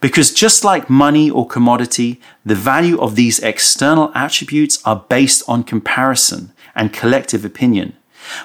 Because 0.00 0.32
just 0.32 0.64
like 0.64 0.88
money 0.88 1.30
or 1.30 1.46
commodity, 1.46 2.20
the 2.44 2.54
value 2.54 2.98
of 2.98 3.14
these 3.14 3.38
external 3.40 4.10
attributes 4.14 4.82
are 4.84 5.04
based 5.08 5.42
on 5.46 5.62
comparison 5.62 6.52
and 6.74 6.92
collective 6.92 7.44
opinion. 7.44 7.92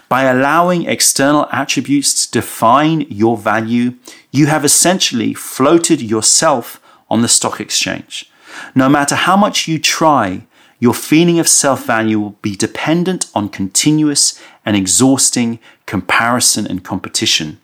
By 0.10 0.24
allowing 0.24 0.86
external 0.86 1.48
attributes 1.52 2.26
to 2.26 2.40
define 2.40 3.02
your 3.10 3.38
value, 3.38 3.96
you 4.32 4.48
have 4.48 4.66
essentially 4.66 5.34
floated 5.34 6.02
yourself 6.02 6.82
on 7.10 7.22
the 7.22 7.28
stock 7.28 7.60
exchange. 7.60 8.30
No 8.74 8.90
matter 8.90 9.16
how 9.16 9.38
much 9.38 9.68
you 9.68 9.80
try, 9.80 10.46
your 10.86 10.94
feeling 10.94 11.40
of 11.40 11.48
self 11.48 11.84
value 11.84 12.20
will 12.20 12.38
be 12.44 12.56
dependent 12.56 13.26
on 13.34 13.50
continuous 13.50 14.40
and 14.64 14.78
exhausting 14.78 15.58
comparison 15.88 16.68
and 16.68 16.84
competition. 16.84 17.60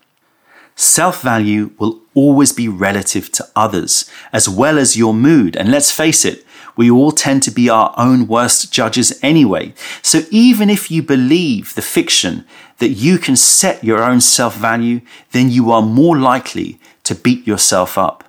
Self 0.75 1.21
value 1.21 1.69
will 1.77 2.01
always 2.15 2.51
be 2.51 2.67
relative 2.67 3.31
to 3.33 3.47
others, 3.55 4.09
as 4.33 4.49
well 4.49 4.79
as 4.79 4.97
your 4.97 5.13
mood. 5.13 5.55
And 5.55 5.69
let's 5.69 5.91
face 5.91 6.25
it, 6.25 6.43
we 6.75 6.89
all 6.89 7.11
tend 7.11 7.43
to 7.43 7.51
be 7.51 7.69
our 7.69 7.93
own 7.95 8.25
worst 8.25 8.73
judges 8.73 9.19
anyway. 9.21 9.75
So 10.01 10.21
even 10.31 10.71
if 10.71 10.89
you 10.89 11.03
believe 11.03 11.75
the 11.75 11.83
fiction 11.83 12.43
that 12.79 12.89
you 13.05 13.19
can 13.19 13.35
set 13.35 13.83
your 13.83 14.01
own 14.01 14.21
self 14.21 14.55
value, 14.55 15.01
then 15.31 15.51
you 15.51 15.69
are 15.69 15.83
more 15.83 16.17
likely 16.17 16.79
to 17.03 17.13
beat 17.13 17.45
yourself 17.45 17.99
up. 17.99 18.23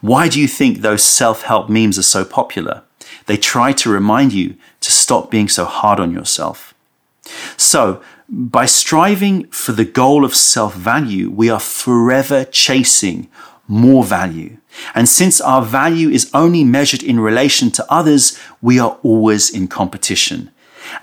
Why 0.00 0.28
do 0.28 0.40
you 0.40 0.46
think 0.46 0.78
those 0.78 1.02
self 1.02 1.42
help 1.42 1.68
memes 1.68 1.98
are 1.98 2.12
so 2.16 2.24
popular? 2.24 2.84
They 3.28 3.36
try 3.36 3.72
to 3.74 3.90
remind 3.90 4.32
you 4.32 4.56
to 4.80 4.90
stop 4.90 5.30
being 5.30 5.48
so 5.48 5.66
hard 5.66 6.00
on 6.00 6.12
yourself. 6.12 6.74
So, 7.58 8.02
by 8.28 8.64
striving 8.66 9.44
for 9.48 9.72
the 9.72 9.84
goal 9.84 10.24
of 10.24 10.34
self 10.34 10.74
value, 10.74 11.30
we 11.30 11.50
are 11.50 11.60
forever 11.60 12.44
chasing 12.44 13.28
more 13.66 14.02
value. 14.02 14.56
And 14.94 15.08
since 15.08 15.40
our 15.40 15.62
value 15.62 16.08
is 16.08 16.30
only 16.32 16.64
measured 16.64 17.02
in 17.02 17.20
relation 17.20 17.70
to 17.72 17.92
others, 17.92 18.38
we 18.62 18.78
are 18.78 18.98
always 19.02 19.50
in 19.50 19.68
competition. 19.68 20.50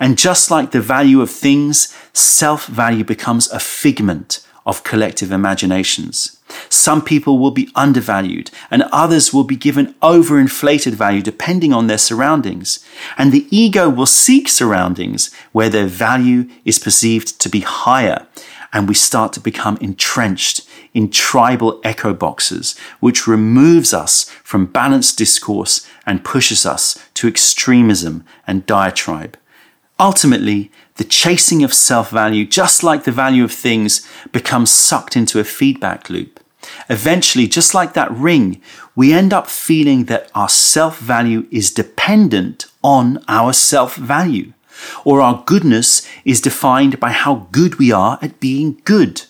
And 0.00 0.18
just 0.18 0.50
like 0.50 0.72
the 0.72 0.80
value 0.80 1.20
of 1.20 1.30
things, 1.30 1.94
self 2.12 2.66
value 2.66 3.04
becomes 3.04 3.48
a 3.50 3.60
figment 3.60 4.45
of 4.66 4.82
collective 4.82 5.30
imaginations. 5.30 6.38
Some 6.68 7.02
people 7.02 7.38
will 7.38 7.52
be 7.52 7.70
undervalued 7.74 8.50
and 8.70 8.82
others 8.92 9.32
will 9.32 9.44
be 9.44 9.56
given 9.56 9.94
overinflated 10.02 10.92
value 10.92 11.22
depending 11.22 11.72
on 11.72 11.86
their 11.86 11.98
surroundings. 11.98 12.84
And 13.16 13.32
the 13.32 13.46
ego 13.50 13.88
will 13.88 14.06
seek 14.06 14.48
surroundings 14.48 15.32
where 15.52 15.70
their 15.70 15.86
value 15.86 16.48
is 16.64 16.78
perceived 16.78 17.40
to 17.40 17.48
be 17.48 17.60
higher. 17.60 18.26
And 18.72 18.88
we 18.88 18.94
start 18.94 19.32
to 19.34 19.40
become 19.40 19.78
entrenched 19.80 20.68
in 20.92 21.10
tribal 21.10 21.80
echo 21.84 22.12
boxes, 22.12 22.76
which 23.00 23.26
removes 23.26 23.94
us 23.94 24.24
from 24.42 24.66
balanced 24.66 25.16
discourse 25.16 25.86
and 26.04 26.24
pushes 26.24 26.66
us 26.66 26.98
to 27.14 27.28
extremism 27.28 28.24
and 28.46 28.66
diatribe. 28.66 29.38
Ultimately, 29.98 30.70
the 30.96 31.04
chasing 31.04 31.62
of 31.62 31.74
self 31.74 32.10
value, 32.10 32.44
just 32.44 32.82
like 32.82 33.04
the 33.04 33.12
value 33.12 33.44
of 33.44 33.52
things, 33.52 34.06
becomes 34.32 34.70
sucked 34.70 35.16
into 35.16 35.38
a 35.38 35.44
feedback 35.44 36.10
loop. 36.10 36.40
Eventually, 36.88 37.46
just 37.46 37.74
like 37.74 37.92
that 37.94 38.10
ring, 38.10 38.60
we 38.94 39.12
end 39.12 39.32
up 39.32 39.46
feeling 39.46 40.04
that 40.06 40.30
our 40.34 40.48
self 40.48 40.98
value 40.98 41.46
is 41.50 41.70
dependent 41.70 42.66
on 42.82 43.22
our 43.28 43.52
self 43.52 43.96
value, 43.96 44.52
or 45.04 45.20
our 45.20 45.42
goodness 45.46 46.06
is 46.24 46.40
defined 46.40 46.98
by 46.98 47.10
how 47.10 47.48
good 47.52 47.76
we 47.76 47.92
are 47.92 48.18
at 48.22 48.40
being 48.40 48.80
good. 48.84 49.22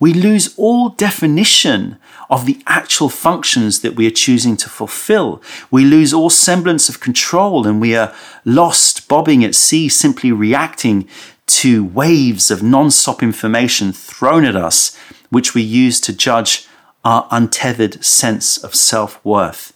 We 0.00 0.12
lose 0.12 0.52
all 0.56 0.88
definition 0.88 1.96
of 2.28 2.44
the 2.44 2.60
actual 2.66 3.08
functions 3.08 3.82
that 3.82 3.94
we 3.94 4.06
are 4.06 4.10
choosing 4.10 4.56
to 4.56 4.68
fulfill. 4.68 5.40
We 5.70 5.84
lose 5.84 6.12
all 6.12 6.28
semblance 6.28 6.88
of 6.88 6.98
control 6.98 7.68
and 7.68 7.80
we 7.80 7.94
are 7.94 8.12
lost 8.44 8.91
bobbing 9.12 9.44
at 9.44 9.54
sea, 9.54 9.90
simply 9.90 10.32
reacting 10.32 11.06
to 11.46 11.84
waves 11.84 12.50
of 12.50 12.62
non-stop 12.62 13.22
information 13.22 13.92
thrown 13.92 14.42
at 14.42 14.56
us, 14.56 14.96
which 15.28 15.54
we 15.54 15.60
use 15.60 16.00
to 16.00 16.16
judge 16.16 16.66
our 17.04 17.28
untethered 17.30 18.02
sense 18.02 18.56
of 18.56 18.74
self-worth. 18.74 19.74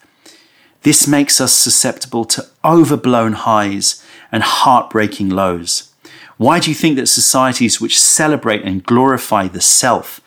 This 0.85 1.07
makes 1.07 1.39
us 1.39 1.53
susceptible 1.53 2.25
to 2.25 2.47
overblown 2.65 3.35
highs 3.35 4.03
and 4.33 4.43
heartbreaking 4.43 5.29
lows. 5.29 5.93
Why 6.39 6.59
do 6.59 6.71
you 6.71 6.75
think 6.75 6.97
that 6.97 7.09
societies 7.09 7.79
which 7.79 8.01
celebrate 8.01 8.63
and 8.63 8.87
glorify 8.87 9.49
the 9.49 9.61
self 9.61 10.23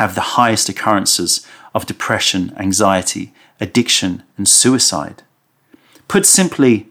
have 0.00 0.14
the 0.14 0.36
highest 0.36 0.68
occurrences 0.68 1.46
of 1.74 1.86
depression, 1.86 2.52
anxiety, 2.58 3.32
addiction, 3.58 4.22
and 4.36 4.46
suicide. 4.46 5.22
Put 6.08 6.26
simply, 6.26 6.89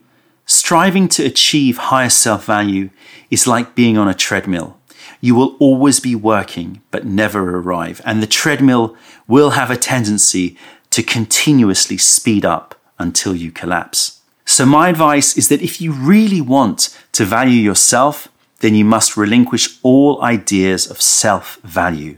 striving 0.49 1.07
to 1.07 1.23
achieve 1.23 1.77
higher 1.77 2.09
self 2.09 2.45
value 2.45 2.89
is 3.29 3.45
like 3.45 3.75
being 3.75 3.97
on 3.97 4.07
a 4.07 4.15
treadmill. 4.15 4.77
You 5.21 5.35
will 5.35 5.55
always 5.59 5.99
be 5.99 6.15
working, 6.15 6.81
but 6.91 7.05
never 7.05 7.57
arrive, 7.57 8.01
and 8.03 8.21
the 8.21 8.27
treadmill 8.27 8.95
will 9.27 9.51
have 9.51 9.69
a 9.69 9.77
tendency 9.77 10.57
to 10.89 11.03
continuously 11.03 11.97
speed 11.97 12.43
up 12.45 12.75
until 12.97 13.35
you 13.35 13.51
collapse. 13.51 14.21
So, 14.43 14.65
my 14.65 14.89
advice 14.89 15.37
is 15.37 15.49
that 15.49 15.61
if 15.61 15.79
you 15.79 15.91
really 15.91 16.41
want 16.41 16.97
to 17.11 17.25
value 17.25 17.61
yourself, 17.61 18.27
then 18.61 18.73
you 18.73 18.83
must 18.83 19.15
relinquish 19.15 19.77
all 19.83 20.19
ideas 20.23 20.89
of 20.89 20.99
self 20.99 21.57
value. 21.57 22.17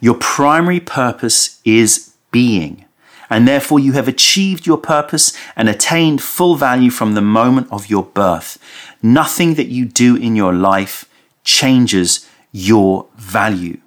Your 0.00 0.14
primary 0.14 0.80
purpose 0.80 1.60
is 1.64 2.14
being, 2.30 2.85
and 3.28 3.46
therefore 3.46 3.78
you 3.80 3.92
have 3.92 4.08
achieved 4.08 4.66
your 4.66 4.78
purpose 4.78 5.32
and 5.56 5.68
attained 5.68 6.22
full 6.22 6.56
value 6.56 6.90
from 6.90 7.14
the 7.14 7.22
moment 7.22 7.68
of 7.70 7.88
your 7.90 8.04
birth. 8.04 8.58
Nothing 9.02 9.54
that 9.54 9.68
you 9.68 9.84
do 9.84 10.16
in 10.16 10.36
your 10.36 10.52
life 10.52 11.08
changes 11.44 12.28
your 12.52 13.06
value. 13.16 13.78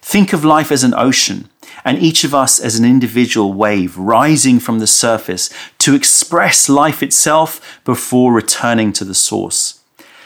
Think 0.00 0.32
of 0.32 0.44
life 0.44 0.72
as 0.72 0.84
an 0.84 0.94
ocean. 0.94 1.48
and 1.84 1.98
each 1.98 2.24
of 2.24 2.34
us 2.34 2.60
as 2.60 2.78
an 2.78 2.84
individual 2.84 3.52
wave 3.52 3.96
rising 3.96 4.60
from 4.60 4.78
the 4.78 4.86
surface 4.86 5.50
to 5.78 5.94
express 5.94 6.68
life 6.68 7.02
itself 7.02 7.80
before 7.84 8.32
returning 8.32 8.92
to 8.92 9.04
the 9.04 9.14
source. 9.14 9.80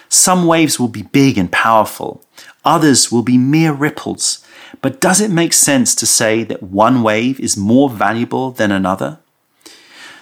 Some 0.09 0.47
waves 0.47 0.79
will 0.79 0.89
be 0.89 1.03
big 1.03 1.39
and 1.39 1.51
powerful, 1.51 2.23
others 2.67 3.11
will 3.11 3.23
be 3.23 3.39
mere 3.39 3.73
ripples. 3.73 4.45
But 4.83 5.01
does 5.01 5.21
it 5.21 5.31
make 5.31 5.53
sense 5.53 5.95
to 5.95 6.07
say 6.07 6.43
that 6.45 6.63
one 6.63 7.03
wave 7.03 7.41
is 7.41 7.57
more 7.57 7.89
valuable 7.89 8.51
than 8.51 8.71
another? 8.71 9.21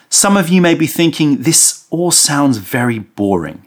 Some 0.08 0.36
of 0.36 0.48
you 0.48 0.60
may 0.60 0.74
be 0.74 0.86
thinking 0.86 1.42
this 1.42 1.86
all 1.90 2.12
sounds 2.12 2.58
very 2.58 3.00
boring. 3.00 3.66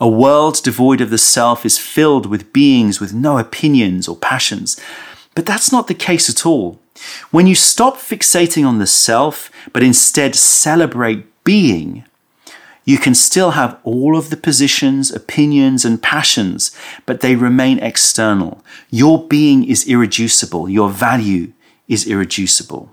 A 0.00 0.08
world 0.08 0.60
devoid 0.62 1.00
of 1.00 1.10
the 1.10 1.18
self 1.18 1.66
is 1.66 1.78
filled 1.78 2.26
with 2.26 2.52
beings 2.52 3.00
with 3.00 3.12
no 3.12 3.38
opinions 3.38 4.08
or 4.08 4.16
passions. 4.16 4.80
But 5.34 5.46
that's 5.46 5.70
not 5.70 5.86
the 5.86 5.94
case 5.94 6.30
at 6.30 6.46
all. 6.46 6.80
When 7.30 7.46
you 7.46 7.54
stop 7.54 7.96
fixating 7.96 8.66
on 8.66 8.78
the 8.78 8.86
self, 8.86 9.50
but 9.72 9.82
instead 9.82 10.36
celebrate 10.36 11.26
being, 11.44 12.04
you 12.84 12.98
can 12.98 13.14
still 13.14 13.52
have 13.52 13.78
all 13.82 14.16
of 14.16 14.30
the 14.30 14.36
positions, 14.36 15.10
opinions, 15.10 15.84
and 15.84 16.02
passions, 16.02 16.76
but 17.06 17.20
they 17.20 17.34
remain 17.34 17.78
external. 17.78 18.62
Your 18.90 19.26
being 19.26 19.64
is 19.64 19.88
irreducible. 19.88 20.68
Your 20.68 20.90
value 20.90 21.52
is 21.88 22.06
irreducible. 22.06 22.90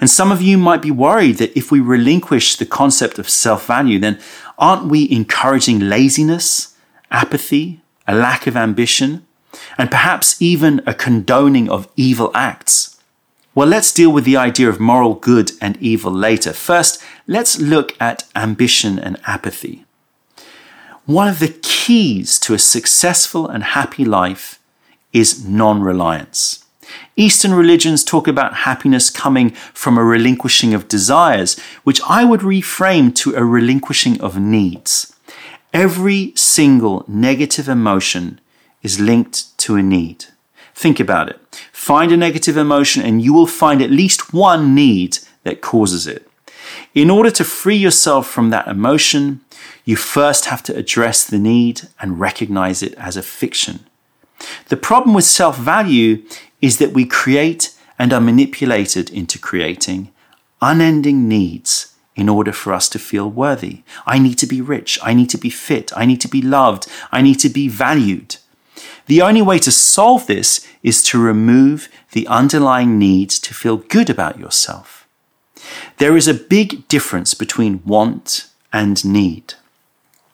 And 0.00 0.10
some 0.10 0.30
of 0.30 0.42
you 0.42 0.58
might 0.58 0.82
be 0.82 0.90
worried 0.90 1.38
that 1.38 1.56
if 1.56 1.72
we 1.72 1.80
relinquish 1.80 2.56
the 2.56 2.66
concept 2.66 3.18
of 3.18 3.28
self 3.28 3.66
value, 3.66 3.98
then 3.98 4.18
aren't 4.58 4.86
we 4.86 5.10
encouraging 5.10 5.80
laziness, 5.80 6.74
apathy, 7.10 7.80
a 8.06 8.14
lack 8.14 8.46
of 8.46 8.56
ambition, 8.56 9.26
and 9.78 9.90
perhaps 9.90 10.40
even 10.40 10.82
a 10.86 10.92
condoning 10.92 11.70
of 11.70 11.88
evil 11.96 12.30
acts? 12.34 12.97
Well, 13.58 13.66
let's 13.66 13.92
deal 13.92 14.12
with 14.12 14.24
the 14.24 14.36
idea 14.36 14.68
of 14.68 14.78
moral 14.78 15.14
good 15.14 15.50
and 15.60 15.76
evil 15.78 16.12
later. 16.12 16.52
First, 16.52 17.02
let's 17.26 17.58
look 17.58 18.00
at 18.00 18.22
ambition 18.36 19.00
and 19.00 19.18
apathy. 19.26 19.84
One 21.06 21.26
of 21.26 21.40
the 21.40 21.58
keys 21.60 22.38
to 22.38 22.54
a 22.54 22.58
successful 22.60 23.48
and 23.48 23.64
happy 23.64 24.04
life 24.04 24.60
is 25.12 25.44
non 25.44 25.82
reliance. 25.82 26.66
Eastern 27.16 27.52
religions 27.52 28.04
talk 28.04 28.28
about 28.28 28.58
happiness 28.58 29.10
coming 29.10 29.50
from 29.50 29.98
a 29.98 30.04
relinquishing 30.04 30.72
of 30.72 30.86
desires, 30.86 31.58
which 31.82 32.00
I 32.08 32.24
would 32.24 32.42
reframe 32.42 33.12
to 33.16 33.34
a 33.34 33.44
relinquishing 33.44 34.20
of 34.20 34.38
needs. 34.38 35.12
Every 35.72 36.32
single 36.36 37.04
negative 37.08 37.68
emotion 37.68 38.40
is 38.84 39.00
linked 39.00 39.58
to 39.58 39.74
a 39.74 39.82
need. 39.82 40.26
Think 40.78 41.00
about 41.00 41.28
it. 41.28 41.40
Find 41.72 42.12
a 42.12 42.16
negative 42.16 42.56
emotion 42.56 43.02
and 43.02 43.20
you 43.20 43.34
will 43.34 43.48
find 43.48 43.82
at 43.82 43.90
least 43.90 44.32
one 44.32 44.76
need 44.76 45.18
that 45.42 45.60
causes 45.60 46.06
it. 46.06 46.30
In 46.94 47.10
order 47.10 47.32
to 47.32 47.42
free 47.42 47.74
yourself 47.76 48.28
from 48.28 48.50
that 48.50 48.68
emotion, 48.68 49.40
you 49.84 49.96
first 49.96 50.44
have 50.44 50.62
to 50.62 50.76
address 50.76 51.24
the 51.24 51.36
need 51.36 51.88
and 52.00 52.20
recognize 52.20 52.80
it 52.80 52.94
as 52.94 53.16
a 53.16 53.24
fiction. 53.24 53.86
The 54.68 54.76
problem 54.76 55.16
with 55.16 55.24
self 55.24 55.58
value 55.58 56.22
is 56.62 56.78
that 56.78 56.92
we 56.92 57.06
create 57.06 57.74
and 57.98 58.12
are 58.12 58.20
manipulated 58.20 59.10
into 59.10 59.36
creating 59.36 60.12
unending 60.62 61.26
needs 61.26 61.92
in 62.14 62.28
order 62.28 62.52
for 62.52 62.72
us 62.72 62.88
to 62.90 63.00
feel 63.00 63.28
worthy. 63.28 63.82
I 64.06 64.20
need 64.20 64.38
to 64.38 64.46
be 64.46 64.60
rich. 64.60 64.96
I 65.02 65.12
need 65.12 65.30
to 65.30 65.38
be 65.38 65.50
fit. 65.50 65.90
I 65.96 66.06
need 66.06 66.20
to 66.20 66.28
be 66.28 66.40
loved. 66.40 66.86
I 67.10 67.20
need 67.20 67.40
to 67.40 67.48
be 67.48 67.66
valued. 67.66 68.36
The 69.08 69.22
only 69.22 69.40
way 69.40 69.58
to 69.60 69.72
solve 69.72 70.26
this 70.26 70.66
is 70.82 71.02
to 71.04 71.18
remove 71.18 71.88
the 72.12 72.26
underlying 72.28 72.98
need 72.98 73.30
to 73.30 73.54
feel 73.54 73.78
good 73.78 74.10
about 74.10 74.38
yourself. 74.38 75.08
There 75.96 76.14
is 76.14 76.28
a 76.28 76.34
big 76.34 76.86
difference 76.88 77.32
between 77.32 77.82
want 77.84 78.48
and 78.70 79.02
need. 79.04 79.54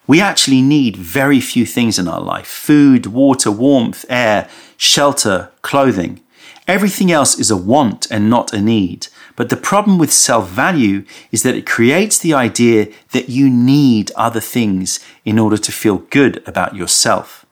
We 0.08 0.20
actually 0.20 0.60
need 0.60 0.96
very 0.96 1.40
few 1.40 1.64
things 1.64 2.00
in 2.00 2.08
our 2.08 2.20
life 2.20 2.48
food, 2.48 3.06
water, 3.06 3.52
warmth, 3.52 4.04
air, 4.08 4.48
shelter, 4.76 5.50
clothing. 5.62 6.20
Everything 6.66 7.12
else 7.12 7.38
is 7.38 7.52
a 7.52 7.56
want 7.56 8.10
and 8.10 8.28
not 8.28 8.52
a 8.52 8.60
need. 8.60 9.06
But 9.37 9.50
the 9.50 9.56
problem 9.56 9.98
with 9.98 10.12
self 10.12 10.48
value 10.48 11.04
is 11.30 11.44
that 11.44 11.54
it 11.54 11.64
creates 11.64 12.18
the 12.18 12.34
idea 12.34 12.88
that 13.12 13.28
you 13.28 13.48
need 13.48 14.10
other 14.16 14.40
things 14.40 14.98
in 15.24 15.38
order 15.38 15.58
to 15.58 15.72
feel 15.72 15.98
good 16.10 16.42
about 16.44 16.74
yourself. 16.74 17.43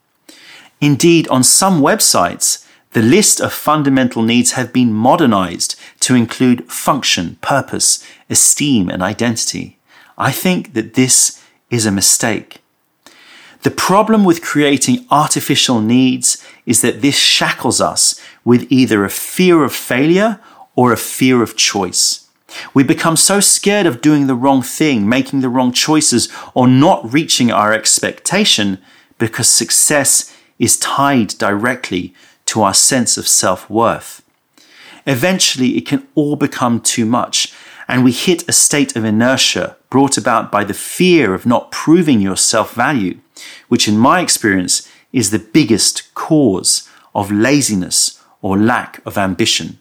Indeed, 0.83 1.29
on 1.29 1.45
some 1.45 1.81
websites, 1.81 2.67
the 2.91 3.03
list 3.03 3.41
of 3.41 3.53
fundamental 3.53 4.21
needs 4.21 4.53
have 4.53 4.73
been 4.73 4.93
modernized 4.93 5.77
to 6.01 6.17
include 6.17 6.71
function, 6.71 7.37
purpose, 7.41 8.05
esteem, 8.29 8.91
and 8.91 9.01
identity. 9.01 9.79
I 10.19 10.33
think 10.33 10.75
that 10.75 10.95
this 10.95 11.41
is 11.71 11.87
a 11.87 11.93
mistake. 11.93 12.59
The 13.63 13.71
problem 13.71 14.25
with 14.25 14.43
creating 14.43 15.07
artificial 15.09 15.81
needs 15.81 16.45
is 16.67 16.81
that 16.81 17.01
this 17.01 17.17
shackles 17.17 17.81
us 17.81 18.21
with 18.45 18.67
either 18.69 19.05
a 19.05 19.09
fear 19.09 19.63
of 19.63 19.73
failure 19.73 20.41
or 20.75 20.93
a 20.93 20.97
fear 20.97 21.45
of 21.45 21.57
choice. 21.57 22.29
We 22.75 22.83
become 22.83 23.17
so 23.17 23.39
scared 23.39 23.87
of 23.87 24.01
doing 24.01 24.27
the 24.27 24.35
wrong 24.35 24.63
thing, 24.63 25.09
making 25.09 25.43
the 25.43 25.49
wrong 25.49 25.73
choices, 25.73 26.29
or 26.55 26.67
not 26.67 27.13
reaching 27.13 27.53
our 27.53 27.73
expectation 27.73 28.79
because 29.17 29.49
success 29.49 30.37
is 30.59 30.79
tied 30.79 31.29
directly 31.39 32.15
to 32.47 32.63
our 32.63 32.75
sense 32.75 33.17
of 33.17 33.29
self 33.29 33.69
worth. 33.71 34.23
Eventually, 35.07 35.77
it 35.77 35.87
can 35.87 36.07
all 36.15 36.37
become 36.37 36.81
too 36.81 37.05
much, 37.05 37.53
and 37.89 38.05
we 38.05 38.13
hit 38.13 38.49
a 38.49 38.53
state 38.53 38.95
of 38.95 39.05
inertia 39.05 39.77
brought 39.91 40.17
about 40.17 40.53
by 40.53 40.65
the 40.65 40.75
fear 40.75 41.35
of 41.35 41.47
not 41.47 41.71
proving 41.71 42.21
your 42.21 42.37
self 42.37 42.75
value, 42.75 43.19
which, 43.69 43.89
in 43.89 43.99
my 43.99 44.21
experience, 44.21 44.89
is 45.13 45.31
the 45.31 45.39
biggest 45.39 46.15
cause 46.15 46.89
of 47.15 47.31
laziness 47.31 48.23
or 48.41 48.57
lack 48.57 49.05
of 49.07 49.19
ambition. 49.19 49.79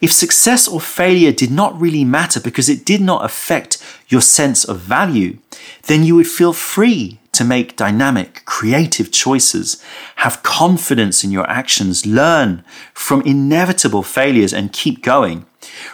If 0.00 0.12
success 0.12 0.68
or 0.68 0.80
failure 0.80 1.32
did 1.32 1.50
not 1.50 1.80
really 1.80 2.04
matter 2.04 2.40
because 2.40 2.68
it 2.68 2.84
did 2.84 3.00
not 3.00 3.24
affect 3.24 3.82
your 4.08 4.20
sense 4.20 4.64
of 4.64 4.78
value, 4.78 5.38
then 5.86 6.04
you 6.04 6.14
would 6.16 6.26
feel 6.26 6.52
free 6.52 7.18
to 7.32 7.44
make 7.44 7.76
dynamic, 7.76 8.42
creative 8.44 9.10
choices, 9.10 9.82
have 10.16 10.42
confidence 10.42 11.24
in 11.24 11.30
your 11.30 11.48
actions, 11.48 12.06
learn 12.06 12.64
from 12.92 13.22
inevitable 13.22 14.02
failures, 14.02 14.52
and 14.52 14.72
keep 14.72 15.02
going. 15.02 15.46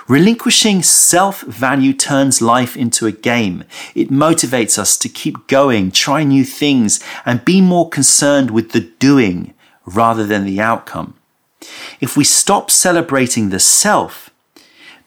Relinquishing 0.08 0.82
self 0.82 1.42
value 1.42 1.92
turns 1.92 2.42
life 2.42 2.76
into 2.76 3.06
a 3.06 3.12
game. 3.12 3.64
It 3.94 4.10
motivates 4.10 4.78
us 4.78 4.96
to 4.98 5.08
keep 5.08 5.46
going, 5.46 5.92
try 5.92 6.24
new 6.24 6.44
things, 6.44 7.02
and 7.24 7.44
be 7.44 7.60
more 7.60 7.88
concerned 7.88 8.50
with 8.50 8.72
the 8.72 8.80
doing 8.80 9.54
rather 9.84 10.26
than 10.26 10.44
the 10.44 10.60
outcome. 10.60 11.14
If 12.00 12.16
we 12.16 12.24
stop 12.24 12.70
celebrating 12.70 13.50
the 13.50 13.60
self, 13.60 14.27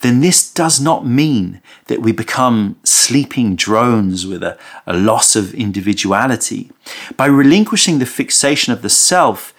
then 0.02 0.20
this 0.20 0.52
does 0.52 0.80
not 0.80 1.06
mean 1.06 1.62
that 1.86 2.02
we 2.02 2.12
become 2.12 2.78
sleeping 2.84 3.56
drones 3.56 4.26
with 4.26 4.44
a, 4.44 4.58
a, 4.86 4.96
loss 4.96 5.36
of 5.36 5.54
individuality. 5.54 6.72
By 7.18 7.28
relinquishing 7.28 8.00
the 8.00 8.06
fixation 8.06 8.74
of 8.74 8.82
the 8.82 8.90
self, 8.90 9.54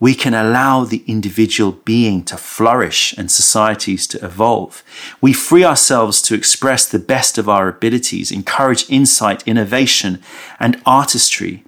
we 0.00 0.14
can 0.14 0.32
allow 0.32 0.84
the 0.84 1.02
individual 1.06 1.72
being 1.72 2.22
to 2.24 2.36
flourish 2.36 3.16
and 3.18 3.30
societies 3.30 4.06
to 4.08 4.24
evolve. 4.24 4.84
We 5.20 5.32
free 5.32 5.64
ourselves 5.64 6.22
to 6.22 6.34
express 6.34 6.86
the 6.86 7.00
best 7.00 7.36
of 7.36 7.48
our 7.48 7.68
abilities, 7.68 8.30
encourage 8.30 8.88
insight, 8.88 9.46
innovation, 9.46 10.22
and 10.60 10.80
artistry, 10.86 11.64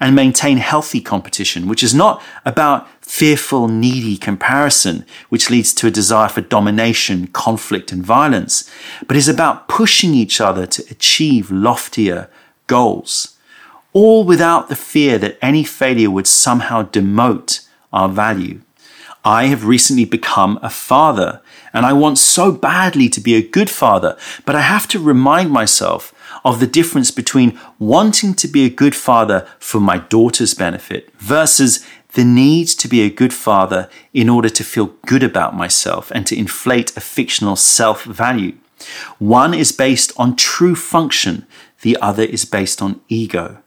and 0.00 0.14
maintain 0.14 0.58
healthy 0.58 1.00
competition, 1.00 1.68
which 1.68 1.82
is 1.82 1.94
not 1.94 2.22
about 2.44 2.88
fearful, 3.00 3.68
needy 3.68 4.16
comparison, 4.16 5.04
which 5.28 5.50
leads 5.50 5.74
to 5.74 5.86
a 5.86 5.90
desire 5.90 6.28
for 6.28 6.40
domination, 6.40 7.26
conflict, 7.28 7.92
and 7.92 8.04
violence, 8.04 8.70
but 9.06 9.16
is 9.16 9.28
about 9.28 9.68
pushing 9.68 10.14
each 10.14 10.40
other 10.40 10.66
to 10.66 10.84
achieve 10.90 11.50
loftier 11.50 12.28
goals, 12.66 13.36
all 13.92 14.24
without 14.24 14.68
the 14.68 14.76
fear 14.76 15.18
that 15.18 15.38
any 15.42 15.64
failure 15.64 16.10
would 16.10 16.26
somehow 16.26 16.82
demote 16.82 17.68
our 17.92 18.08
value. 18.08 18.60
I 19.24 19.46
have 19.46 19.66
recently 19.66 20.04
become 20.04 20.58
a 20.62 20.70
father, 20.70 21.40
and 21.72 21.86
I 21.86 21.92
want 21.92 22.18
so 22.18 22.50
badly 22.50 23.08
to 23.10 23.20
be 23.20 23.34
a 23.34 23.46
good 23.46 23.70
father, 23.70 24.16
but 24.44 24.56
I 24.56 24.62
have 24.62 24.88
to 24.88 24.98
remind 24.98 25.50
myself 25.50 26.12
of 26.44 26.60
the 26.60 26.66
difference 26.66 27.10
between 27.10 27.58
wanting 27.78 28.34
to 28.34 28.48
be 28.48 28.64
a 28.64 28.70
good 28.70 28.94
father 28.94 29.46
for 29.58 29.80
my 29.80 29.98
daughter's 29.98 30.54
benefit 30.54 31.12
versus 31.18 31.84
the 32.14 32.24
need 32.24 32.68
to 32.68 32.88
be 32.88 33.02
a 33.02 33.10
good 33.10 33.32
father 33.32 33.88
in 34.12 34.28
order 34.28 34.48
to 34.48 34.64
feel 34.64 34.94
good 35.06 35.22
about 35.22 35.56
myself 35.56 36.10
and 36.14 36.26
to 36.26 36.38
inflate 36.38 36.96
a 36.96 37.00
fictional 37.00 37.56
self 37.56 38.04
value. 38.04 38.56
One 39.18 39.54
is 39.54 39.72
based 39.72 40.12
on 40.16 40.36
true 40.36 40.74
function, 40.74 41.46
the 41.82 41.96
other 42.00 42.24
is 42.24 42.44
based 42.44 42.82
on 42.82 43.00
ego. 43.08 43.58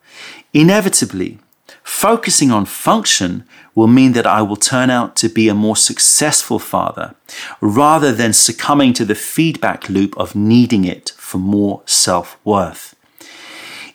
Inevitably, 0.54 1.40
Focusing 1.86 2.50
on 2.50 2.66
function 2.66 3.44
will 3.76 3.88
mean 3.88 4.14
that 4.14 4.26
I 4.26 4.42
will 4.42 4.56
turn 4.56 4.90
out 4.90 5.16
to 5.18 5.30
be 5.30 5.48
a 5.48 5.54
more 5.54 5.76
successful 5.76 6.58
father 6.58 7.14
rather 7.62 8.12
than 8.12 8.34
succumbing 8.34 8.94
to 8.94 9.06
the 9.06 9.14
feedback 9.14 9.88
loop 9.88 10.18
of 10.18 10.34
needing 10.34 10.84
it 10.84 11.14
for 11.16 11.38
more 11.38 11.84
self 11.86 12.40
worth. 12.44 12.96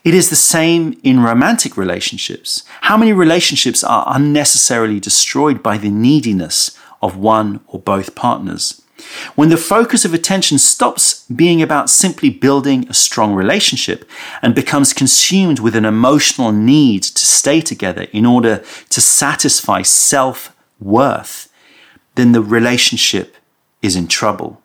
It 0.04 0.14
is 0.14 0.30
the 0.30 0.36
same 0.36 1.00
in 1.02 1.20
romantic 1.24 1.76
relationships. 1.76 2.62
How 2.82 2.96
many 2.96 3.12
relationships 3.12 3.82
are 3.82 4.04
unnecessarily 4.06 5.00
destroyed 5.00 5.60
by 5.60 5.76
the 5.76 5.90
neediness 5.90 6.78
of 7.02 7.16
one 7.16 7.58
or 7.66 7.80
both 7.80 8.14
partners? 8.14 8.82
When 9.34 9.48
the 9.48 9.56
focus 9.56 10.04
of 10.04 10.14
attention 10.14 10.58
stops 10.58 11.24
being 11.24 11.62
about 11.62 11.90
simply 11.90 12.30
building 12.30 12.88
a 12.88 12.94
strong 12.94 13.34
relationship 13.34 14.08
and 14.42 14.54
becomes 14.54 14.92
consumed 14.92 15.58
with 15.58 15.76
an 15.76 15.84
emotional 15.84 16.52
need 16.52 17.02
to 17.02 17.26
stay 17.26 17.60
together 17.60 18.02
in 18.12 18.26
order 18.26 18.62
to 18.90 19.00
satisfy 19.00 19.82
self 19.82 20.54
worth, 20.80 21.52
then 22.14 22.32
the 22.32 22.42
relationship 22.42 23.36
is 23.82 23.96
in 23.96 24.06
trouble. 24.06 24.60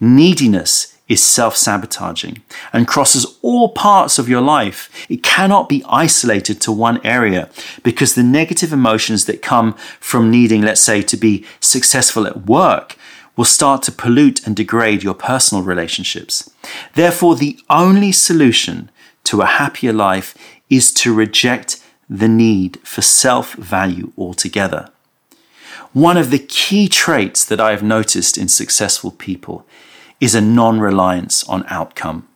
Neediness 0.00 0.96
is 1.10 1.22
self 1.22 1.56
sabotaging 1.56 2.40
and 2.72 2.86
crosses 2.86 3.38
all 3.42 3.70
parts 3.70 4.18
of 4.18 4.28
your 4.28 4.40
life. 4.40 4.88
It 5.10 5.22
cannot 5.22 5.68
be 5.68 5.84
isolated 5.88 6.60
to 6.62 6.72
one 6.72 7.04
area 7.04 7.50
because 7.82 8.14
the 8.14 8.22
negative 8.22 8.72
emotions 8.72 9.26
that 9.26 9.42
come 9.42 9.74
from 9.98 10.30
needing, 10.30 10.62
let's 10.62 10.80
say, 10.80 11.02
to 11.02 11.16
be 11.16 11.44
successful 11.58 12.26
at 12.26 12.46
work 12.46 12.96
will 13.40 13.46
start 13.46 13.82
to 13.82 13.90
pollute 13.90 14.46
and 14.46 14.54
degrade 14.54 15.02
your 15.02 15.14
personal 15.14 15.64
relationships. 15.64 16.50
Therefore, 16.92 17.36
the 17.36 17.58
only 17.70 18.12
solution 18.12 18.90
to 19.24 19.40
a 19.40 19.46
happier 19.46 19.94
life 19.94 20.36
is 20.68 20.92
to 20.92 21.14
reject 21.14 21.82
the 22.06 22.28
need 22.28 22.78
for 22.82 23.00
self 23.00 23.54
value 23.54 24.12
altogether. 24.18 24.90
One 25.94 26.18
of 26.18 26.30
the 26.30 26.38
key 26.38 26.86
traits 26.86 27.42
that 27.46 27.60
I 27.60 27.70
have 27.70 27.82
noticed 27.82 28.36
in 28.36 28.48
successful 28.48 29.10
people 29.10 29.64
is 30.20 30.34
a 30.34 30.42
non 30.42 30.78
reliance 30.78 31.42
on 31.44 31.64
outcome. 31.68 32.28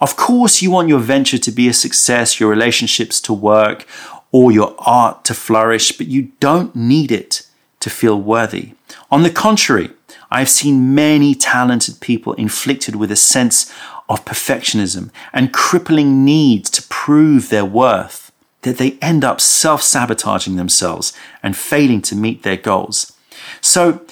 Of 0.00 0.16
course, 0.16 0.62
you 0.62 0.70
want 0.70 0.88
your 0.88 1.00
venture 1.00 1.36
to 1.36 1.52
be 1.52 1.68
a 1.68 1.74
success, 1.74 2.40
your 2.40 2.48
relationships 2.48 3.20
to 3.20 3.34
work, 3.34 3.86
or 4.32 4.50
your 4.50 4.74
art 4.78 5.22
to 5.26 5.34
flourish, 5.34 5.92
but 5.92 6.06
you 6.06 6.32
don't 6.40 6.74
need 6.74 7.12
it 7.12 7.42
to 7.80 7.90
feel 7.90 8.18
worthy. 8.18 8.72
On 9.10 9.22
the 9.22 9.30
contrary, 9.30 9.90
I've 10.30 10.48
seen 10.48 10.94
many 10.94 11.34
talented 11.34 12.00
people 12.00 12.34
inflicted 12.34 12.96
with 12.96 13.10
a 13.10 13.16
sense 13.16 13.72
of 14.08 14.24
perfectionism 14.24 15.10
and 15.32 15.52
crippling 15.52 16.24
need 16.24 16.64
to 16.66 16.82
prove 16.84 17.48
their 17.48 17.64
worth 17.64 18.30
that 18.62 18.78
they 18.78 18.98
end 19.00 19.24
up 19.24 19.40
self 19.40 19.82
sabotaging 19.82 20.56
themselves 20.56 21.12
and 21.42 21.56
failing 21.56 22.02
to 22.02 22.16
meet 22.16 22.42
their 22.42 22.56
goals. 22.56 23.12
So, 23.60 24.04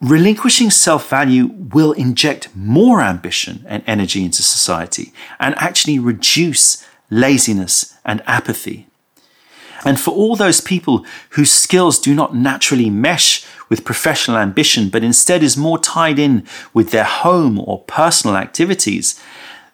relinquishing 0.00 0.70
self 0.70 1.08
value 1.08 1.46
will 1.46 1.92
inject 1.92 2.54
more 2.54 3.00
ambition 3.00 3.64
and 3.66 3.82
energy 3.86 4.24
into 4.24 4.42
society 4.42 5.12
and 5.40 5.54
actually 5.56 5.98
reduce 5.98 6.84
laziness 7.10 7.96
and 8.04 8.22
apathy. 8.26 8.86
And 9.84 10.00
for 10.00 10.12
all 10.12 10.34
those 10.34 10.60
people 10.60 11.04
whose 11.30 11.50
skills 11.50 11.98
do 11.98 12.14
not 12.14 12.34
naturally 12.34 12.88
mesh 12.88 13.44
with 13.68 13.84
professional 13.84 14.36
ambition, 14.36 14.88
but 14.88 15.04
instead 15.04 15.42
is 15.42 15.56
more 15.56 15.78
tied 15.78 16.18
in 16.18 16.46
with 16.72 16.90
their 16.90 17.04
home 17.04 17.58
or 17.58 17.82
personal 17.84 18.36
activities, 18.36 19.20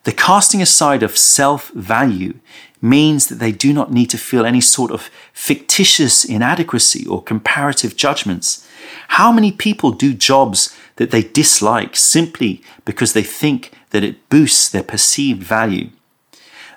the 0.04 0.12
casting 0.12 0.62
aside 0.62 1.02
of 1.02 1.18
self 1.18 1.68
value 1.70 2.34
means 2.82 3.26
that 3.28 3.38
they 3.38 3.52
do 3.52 3.72
not 3.72 3.92
need 3.92 4.08
to 4.10 4.18
feel 4.18 4.46
any 4.46 4.60
sort 4.60 4.90
of 4.90 5.10
fictitious 5.32 6.24
inadequacy 6.24 7.06
or 7.06 7.22
comparative 7.22 7.96
judgments. 7.96 8.66
How 9.08 9.30
many 9.30 9.52
people 9.52 9.90
do 9.90 10.14
jobs 10.14 10.74
that 10.96 11.10
they 11.10 11.22
dislike 11.22 11.96
simply 11.96 12.62
because 12.84 13.12
they 13.12 13.22
think 13.22 13.72
that 13.90 14.04
it 14.04 14.28
boosts 14.30 14.68
their 14.68 14.82
perceived 14.82 15.42
value? 15.42 15.90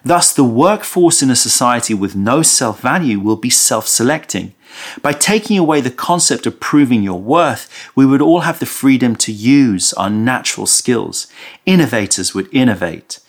Thus, 0.06 0.34
the 0.34 0.44
workforce 0.44 1.22
in 1.22 1.30
a 1.30 1.36
society 1.36 1.94
with 1.94 2.16
no 2.16 2.42
self 2.42 2.82
value 2.82 3.20
will 3.20 3.38
be 3.38 3.50
self 3.50 3.88
selecting. 3.88 4.54
By 5.02 5.14
taking 5.14 5.58
away 5.58 5.82
the 5.82 5.92
concept 5.92 6.46
of 6.46 6.60
proving 6.60 7.04
your 7.04 7.20
worth, 7.20 7.70
we 7.96 8.06
would 8.06 8.22
all 8.22 8.42
have 8.42 8.60
the 8.60 8.66
freedom 8.66 9.16
to 9.18 9.32
use 9.32 9.94
our 9.94 10.10
natural 10.10 10.68
skills. 10.68 11.28
Innovators 11.66 12.34
would 12.34 12.50
innovate, 12.52 13.20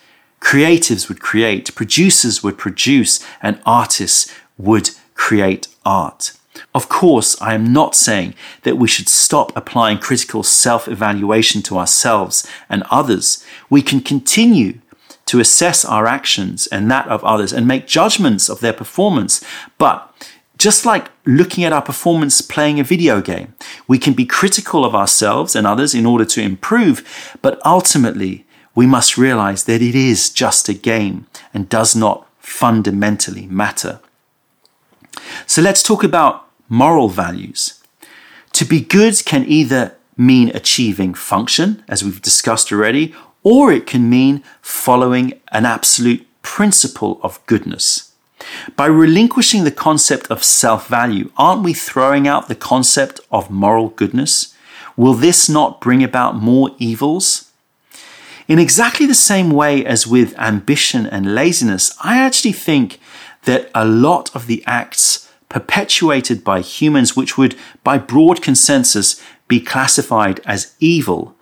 creatives 0.41 1.09
would 1.09 1.21
create, 1.21 1.75
producers 1.75 2.43
would 2.43 2.59
produce, 2.59 3.25
and 3.43 3.61
artists 3.67 4.33
would 4.57 4.91
create 5.15 5.69
art. 5.85 6.33
Of 6.75 6.89
course, 6.89 7.41
I 7.41 7.55
am 7.55 7.73
not 7.73 7.95
saying 7.95 8.35
that 8.63 8.79
we 8.79 8.89
should 8.89 9.09
stop 9.09 9.57
applying 9.57 9.99
critical 9.99 10.43
self 10.43 10.89
evaluation 10.89 11.63
to 11.63 11.79
ourselves 11.79 12.49
and 12.69 12.83
others. 12.91 13.45
We 13.71 13.83
can 13.83 14.01
continue 14.01 14.81
to 15.27 15.41
assess 15.41 15.85
our 15.85 16.07
actions 16.07 16.67
and 16.69 16.91
that 16.91 17.09
of 17.09 17.25
others 17.25 17.53
and 17.53 17.67
make 17.67 17.87
judgments 17.87 18.49
of 18.49 18.61
their 18.61 18.73
performance. 18.73 19.43
But 19.79 20.13
just 20.59 20.87
like 20.87 21.11
looking 21.25 21.65
at 21.65 21.73
our 21.73 21.83
performance 21.83 22.41
playing 22.41 22.79
a 22.79 22.85
video 22.85 23.21
game, 23.21 23.55
we 23.89 23.99
can 23.99 24.13
be 24.13 24.27
critical 24.27 24.85
of 24.85 24.95
ourselves 24.95 25.57
and 25.57 25.67
others 25.67 25.95
in 25.95 26.07
order 26.07 26.25
to 26.25 26.43
improve, 26.43 27.37
but 27.43 27.61
ultimately 27.65 28.47
we 28.75 28.87
must 28.87 29.19
realize 29.19 29.65
that 29.65 29.83
it 29.83 29.95
is 29.95 30.31
just 30.31 30.69
a 30.69 30.75
game 30.75 31.27
and 31.53 31.69
does 31.69 31.95
not 31.95 32.27
fundamentally 32.39 33.47
matter. 33.47 34.01
So 35.47 35.63
let's 35.63 35.83
talk 35.83 36.05
about 36.05 36.49
moral 36.69 37.09
values. 37.09 37.81
To 38.53 38.65
be 38.65 38.81
good 38.81 39.25
can 39.25 39.45
either 39.47 39.97
mean 40.17 40.51
achieving 40.55 41.15
function, 41.15 41.83
as 41.89 42.05
we've 42.05 42.23
discussed 42.23 42.71
already, 42.71 43.15
or 43.45 43.71
it 43.71 43.87
can 43.87 44.11
mean 44.11 44.43
following 44.61 45.41
an 45.53 45.65
absolute 45.65 46.27
principle 46.43 47.21
of 47.23 47.45
goodness. 47.47 48.13
By 48.75 48.87
relinquishing 48.87 49.65
the 49.65 49.71
concept 49.71 50.27
of 50.31 50.43
self 50.43 50.89
value, 50.89 51.31
aren't 51.37 51.63
we 51.63 51.73
throwing 51.73 52.27
out 52.27 52.49
the 52.49 52.55
concept 52.55 53.21
of 53.31 53.51
moral 53.51 53.91
goodness? 53.91 54.55
Will 54.97 55.15
this 55.15 55.49
not 55.49 55.81
bring 55.81 56.03
about 56.03 56.37
more 56.37 56.71
evils? 56.79 57.51
In 58.47 58.59
exactly 58.59 59.07
the 59.07 59.15
same 59.15 59.51
way 59.51 59.85
as 59.85 60.07
with 60.07 60.39
ambition 60.39 61.07
and 61.07 61.35
laziness, 61.35 61.97
I 62.03 62.19
actually 62.19 62.53
think 62.53 63.01
that 63.45 63.71
a 63.75 63.87
lot 63.87 64.35
of 64.35 64.47
the 64.47 64.63
acts 64.67 65.31
perpetuated 65.49 66.45
by 66.45 66.61
humans, 66.61 67.17
which 67.17 67.39
would, 67.39 67.57
by 67.83 67.97
broad 67.97 68.43
consensus, 68.43 69.23
be 69.49 69.61
classified 69.61 70.41
as 70.45 70.75
evil, 70.79 71.35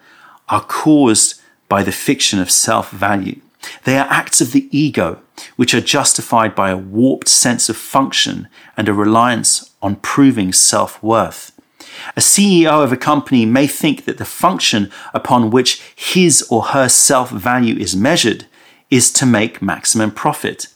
are 0.48 0.60
caused 0.60 1.41
by 1.72 1.82
the 1.82 1.90
fiction 1.90 2.38
of 2.38 2.50
self 2.50 2.90
value. 2.90 3.40
They 3.84 3.96
are 3.96 4.06
acts 4.10 4.42
of 4.42 4.52
the 4.52 4.68
ego, 4.70 5.22
which 5.56 5.72
are 5.72 5.80
justified 5.80 6.54
by 6.54 6.68
a 6.68 6.76
warped 6.76 7.28
sense 7.28 7.70
of 7.70 7.78
function 7.78 8.46
and 8.76 8.90
a 8.90 8.92
reliance 8.92 9.70
on 9.80 9.96
proving 9.96 10.52
self 10.52 11.02
worth. 11.02 11.50
A 12.14 12.20
CEO 12.20 12.84
of 12.84 12.92
a 12.92 12.98
company 12.98 13.46
may 13.46 13.66
think 13.66 14.04
that 14.04 14.18
the 14.18 14.26
function 14.26 14.92
upon 15.14 15.48
which 15.48 15.80
his 15.96 16.46
or 16.50 16.62
her 16.74 16.90
self 16.90 17.30
value 17.30 17.76
is 17.76 17.96
measured 17.96 18.44
is 18.90 19.10
to 19.14 19.24
make 19.24 19.62
maximum 19.62 20.10
profit. 20.10 20.66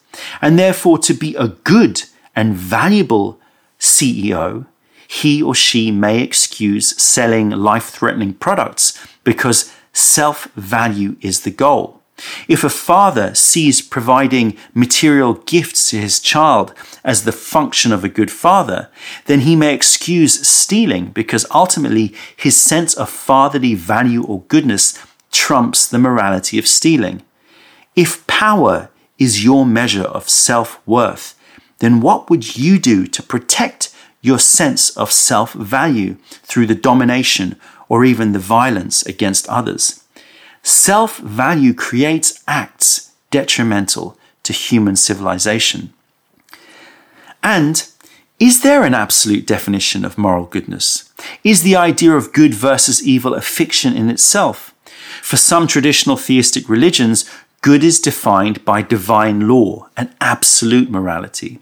And 0.40 0.58
therefore, 0.58 0.96
to 1.00 1.12
be 1.12 1.34
a 1.34 1.48
good 1.48 2.04
and 2.34 2.54
valuable 2.54 3.38
CEO, 3.78 4.64
he 5.06 5.42
or 5.42 5.54
she 5.54 5.90
may 5.90 6.22
excuse 6.22 6.96
selling 6.96 7.50
life 7.50 7.90
threatening 7.90 8.32
products 8.32 8.98
because 9.24 9.75
self 9.96 10.44
value 10.54 11.16
is 11.20 11.40
the 11.40 11.50
goal. 11.50 12.02
If 12.48 12.64
a 12.64 12.70
father 12.70 13.34
sees 13.34 13.82
providing 13.82 14.56
material 14.72 15.34
gifts 15.34 15.90
to 15.90 15.98
his 15.98 16.18
child 16.18 16.72
as 17.04 17.24
the 17.24 17.32
function 17.32 17.92
of 17.92 18.04
a 18.04 18.08
good 18.08 18.30
father, 18.30 18.88
then 19.26 19.40
he 19.40 19.54
may 19.54 19.74
excuse 19.74 20.46
stealing 20.46 21.06
because 21.10 21.44
ultimately 21.54 22.14
his 22.34 22.56
sense 22.56 22.94
of 22.94 23.10
fatherly 23.10 23.74
value 23.74 24.24
or 24.24 24.42
goodness 24.42 24.98
trumps 25.30 25.86
the 25.86 25.98
morality 25.98 26.58
of 26.58 26.66
stealing. 26.66 27.22
If 27.94 28.26
power 28.26 28.90
is 29.18 29.44
your 29.44 29.66
measure 29.66 30.04
of 30.04 30.28
self 30.28 30.80
worth, 30.86 31.38
then 31.78 32.00
what 32.00 32.30
would 32.30 32.56
you 32.56 32.78
do 32.78 33.06
to 33.06 33.22
protect 33.22 33.94
your 34.22 34.38
sense 34.38 34.90
of 34.96 35.12
self 35.12 35.52
value 35.52 36.16
through 36.42 36.66
the 36.66 36.74
domination 36.74 37.60
or 37.88 38.04
even 38.04 38.32
the 38.32 38.38
violence 38.38 39.04
against 39.06 39.48
others. 39.48 40.02
Self 40.62 41.18
value 41.18 41.74
creates 41.74 42.42
acts 42.48 43.12
detrimental 43.30 44.18
to 44.42 44.52
human 44.52 44.96
civilization. 44.96 45.92
And 47.42 47.86
is 48.38 48.62
there 48.62 48.82
an 48.82 48.92
absolute 48.92 49.46
definition 49.46 50.04
of 50.04 50.18
moral 50.18 50.44
goodness? 50.44 51.12
Is 51.42 51.62
the 51.62 51.76
idea 51.76 52.12
of 52.12 52.32
good 52.32 52.52
versus 52.52 53.06
evil 53.06 53.34
a 53.34 53.40
fiction 53.40 53.96
in 53.96 54.10
itself? 54.10 54.74
For 55.22 55.36
some 55.36 55.66
traditional 55.66 56.16
theistic 56.16 56.68
religions, 56.68 57.24
good 57.62 57.82
is 57.82 57.98
defined 57.98 58.64
by 58.64 58.82
divine 58.82 59.48
law 59.48 59.88
and 59.96 60.14
absolute 60.20 60.90
morality. 60.90 61.58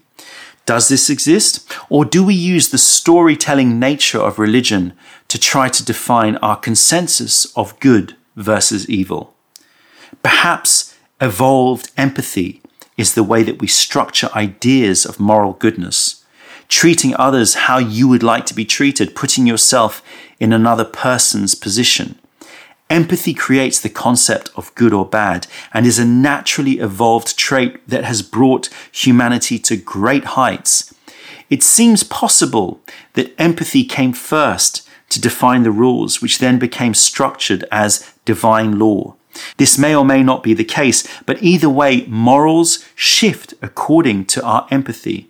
Does 0.66 0.88
this 0.88 1.10
exist? 1.10 1.70
Or 1.88 2.04
do 2.04 2.24
we 2.24 2.34
use 2.34 2.68
the 2.68 2.78
storytelling 2.78 3.78
nature 3.78 4.20
of 4.20 4.38
religion 4.38 4.94
to 5.28 5.38
try 5.38 5.68
to 5.68 5.84
define 5.84 6.36
our 6.36 6.56
consensus 6.56 7.46
of 7.56 7.78
good 7.80 8.16
versus 8.36 8.88
evil? 8.88 9.34
Perhaps 10.22 10.96
evolved 11.20 11.90
empathy 11.96 12.62
is 12.96 13.14
the 13.14 13.22
way 13.22 13.42
that 13.42 13.60
we 13.60 13.66
structure 13.66 14.30
ideas 14.34 15.04
of 15.04 15.20
moral 15.20 15.54
goodness, 15.54 16.24
treating 16.68 17.14
others 17.16 17.54
how 17.54 17.78
you 17.78 18.08
would 18.08 18.22
like 18.22 18.46
to 18.46 18.54
be 18.54 18.64
treated, 18.64 19.16
putting 19.16 19.46
yourself 19.46 20.02
in 20.38 20.52
another 20.52 20.84
person's 20.84 21.54
position. 21.54 22.18
Empathy 22.90 23.34
creates 23.34 23.80
the 23.80 23.88
concept 23.88 24.50
of 24.56 24.74
good 24.74 24.92
or 24.92 25.06
bad 25.06 25.46
and 25.72 25.86
is 25.86 25.98
a 25.98 26.04
naturally 26.04 26.78
evolved 26.78 27.36
trait 27.36 27.86
that 27.88 28.04
has 28.04 28.22
brought 28.22 28.68
humanity 28.92 29.58
to 29.58 29.76
great 29.76 30.24
heights. 30.24 30.94
It 31.50 31.62
seems 31.62 32.02
possible 32.02 32.80
that 33.14 33.34
empathy 33.38 33.84
came 33.84 34.12
first 34.12 34.83
to 35.14 35.20
define 35.20 35.62
the 35.62 35.70
rules, 35.70 36.20
which 36.20 36.38
then 36.38 36.58
became 36.58 36.94
structured 36.94 37.64
as 37.72 38.12
divine 38.24 38.78
law. 38.78 39.14
This 39.56 39.78
may 39.78 39.94
or 39.94 40.04
may 40.04 40.22
not 40.22 40.42
be 40.42 40.54
the 40.54 40.64
case, 40.64 41.06
but 41.26 41.42
either 41.42 41.68
way, 41.68 42.04
morals 42.06 42.84
shift 42.94 43.54
according 43.62 44.26
to 44.26 44.44
our 44.44 44.66
empathy. 44.70 45.28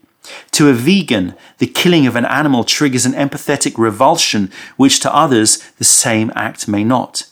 To 0.52 0.68
a 0.68 0.72
vegan, 0.72 1.34
the 1.58 1.66
killing 1.66 2.06
of 2.06 2.16
an 2.16 2.24
animal 2.24 2.64
triggers 2.64 3.06
an 3.06 3.12
empathetic 3.12 3.76
revulsion, 3.76 4.50
which 4.76 5.00
to 5.00 5.14
others, 5.14 5.58
the 5.78 5.84
same 5.84 6.32
act 6.34 6.66
may 6.66 6.84
not. 6.84 7.26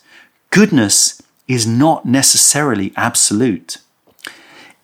Goodness 0.50 1.22
is 1.48 1.66
not 1.66 2.04
necessarily 2.04 2.92
absolute. 2.96 3.78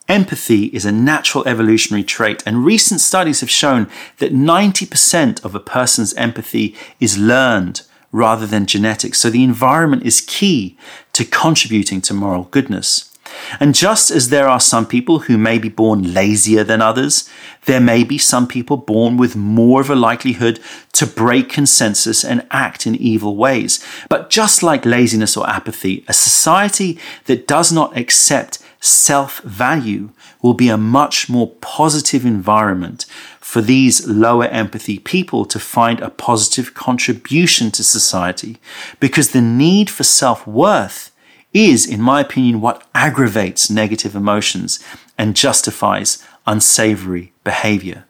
Empathy 0.09 0.67
is 0.67 0.87
a 0.87 0.93
natural 0.93 1.47
evolutionary 1.47 2.03
trait, 2.03 2.43
and 2.47 2.65
recent 2.65 2.99
studies 2.99 3.41
have 3.41 3.51
shown 3.51 3.91
that 4.17 4.33
90% 4.33 5.45
of 5.45 5.55
a 5.55 5.61
person's 5.61 6.15
empathy 6.15 6.75
is 6.99 7.19
learned 7.19 7.83
rather 8.11 8.47
than 8.47 8.65
genetic. 8.65 9.15
So 9.15 9.29
the 9.29 9.45
environment 9.45 10.05
is 10.05 10.23
key 10.23 10.79
to 11.13 11.27
contributing 11.27 12.01
to 12.03 12.15
moral 12.15 12.45
goodness. 12.45 13.15
And 13.61 13.75
just 13.75 14.11
as 14.11 14.31
there 14.31 14.49
are 14.49 14.61
some 14.61 14.87
people 14.87 15.21
who 15.21 15.37
may 15.37 15.59
be 15.59 15.69
born 15.69 16.15
lazier 16.15 16.65
than 16.65 16.81
others, 16.81 17.29
there 17.67 17.81
may 17.81 18.03
be 18.03 18.17
some 18.17 18.49
people 18.49 18.79
born 18.79 19.19
with 19.19 19.37
more 19.37 19.83
of 19.83 19.91
a 19.91 19.95
likelihood 19.95 20.59
to 20.93 21.07
break 21.07 21.51
consensus 21.51 22.25
and 22.25 22.47
act 22.51 22.87
in 22.87 22.97
evil 22.97 23.37
ways. 23.37 23.85
But 24.09 24.31
just 24.31 24.63
like 24.63 24.87
laziness 24.87 25.37
or 25.37 25.47
apathy, 25.47 26.03
a 26.09 26.15
society 26.15 26.99
that 27.27 27.47
does 27.47 27.71
not 27.71 27.95
accept 27.95 28.59
self 28.81 29.41
value 29.41 30.11
will 30.43 30.55
be 30.55 30.69
a 30.69 30.77
much 30.77 31.29
more 31.29 31.51
positive 31.61 32.25
environment 32.25 33.07
for 33.41 33.61
these 33.61 34.07
lower 34.07 34.47
empathy 34.47 34.99
people 34.99 35.45
to 35.45 35.59
find 35.59 36.01
a 36.01 36.11
positive 36.11 36.75
contribution 36.75 37.71
to 37.71 37.83
society 37.83 38.59
because 39.01 39.31
the 39.31 39.41
need 39.41 39.89
for 39.91 40.05
self 40.05 40.47
worth 40.47 41.11
is, 41.55 41.87
in 41.87 42.01
my 42.01 42.21
opinion, 42.21 42.61
what 42.61 42.87
aggravates 42.95 43.71
negative 43.71 44.15
emotions 44.15 44.79
and 45.17 45.35
justifies 45.35 46.23
unsavory 46.47 47.33
behavior. 47.43 48.05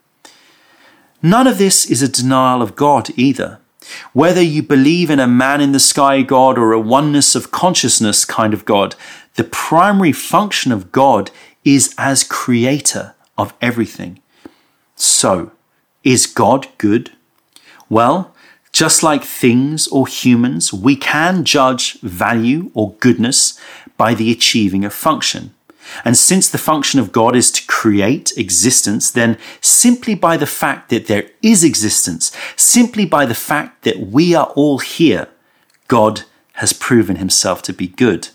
None 1.22 1.46
of 1.46 1.58
this 1.58 1.86
is 1.90 2.02
a 2.02 2.08
denial 2.08 2.62
of 2.62 2.76
God 2.76 3.10
either. 3.16 3.60
Whether 4.12 4.42
you 4.42 4.62
believe 4.62 5.10
in 5.10 5.20
a 5.20 5.26
man 5.26 5.60
in 5.60 5.72
the 5.72 5.80
sky 5.80 6.22
God 6.22 6.58
or 6.58 6.72
a 6.72 6.80
oneness 6.80 7.34
of 7.34 7.50
consciousness 7.50 8.24
kind 8.24 8.54
of 8.54 8.64
God, 8.64 8.94
the 9.34 9.44
primary 9.44 10.12
function 10.12 10.72
of 10.72 10.92
God 10.92 11.30
is 11.64 11.94
as 11.98 12.24
creator 12.24 13.14
of 13.36 13.54
everything. 13.60 14.20
So, 14.96 15.52
is 16.02 16.26
God 16.26 16.68
good? 16.78 17.12
Well, 17.88 18.34
just 18.72 19.02
like 19.02 19.24
things 19.24 19.88
or 19.88 20.06
humans, 20.06 20.72
we 20.72 20.96
can 20.96 21.44
judge 21.44 22.00
value 22.00 22.70
or 22.74 22.94
goodness 23.00 23.58
by 23.96 24.14
the 24.14 24.30
achieving 24.30 24.84
of 24.84 24.92
function. 24.92 25.54
And 26.04 26.16
since 26.16 26.48
the 26.48 26.58
function 26.58 27.00
of 27.00 27.12
God 27.12 27.36
is 27.36 27.50
to 27.52 27.66
create 27.66 28.32
existence, 28.36 29.10
then 29.10 29.38
simply 29.60 30.14
by 30.14 30.36
the 30.36 30.46
fact 30.46 30.90
that 30.90 31.06
there 31.06 31.30
is 31.42 31.64
existence, 31.64 32.32
simply 32.56 33.04
by 33.04 33.26
the 33.26 33.34
fact 33.34 33.82
that 33.84 33.98
we 34.00 34.34
are 34.34 34.52
all 34.54 34.78
here, 34.78 35.28
God 35.88 36.22
has 36.54 36.72
proven 36.72 37.16
himself 37.16 37.62
to 37.62 37.72
be 37.72 37.88
good. 37.88 38.28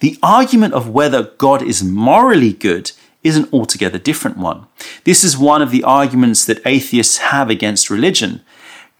The 0.00 0.18
argument 0.22 0.74
of 0.74 0.88
whether 0.88 1.32
God 1.38 1.62
is 1.62 1.82
morally 1.82 2.52
good 2.52 2.92
is 3.22 3.36
an 3.36 3.48
altogether 3.52 3.98
different 3.98 4.38
one. 4.38 4.66
This 5.04 5.24
is 5.24 5.36
one 5.36 5.60
of 5.60 5.70
the 5.70 5.82
arguments 5.82 6.44
that 6.44 6.64
atheists 6.64 7.18
have 7.18 7.50
against 7.50 7.90
religion. 7.90 8.42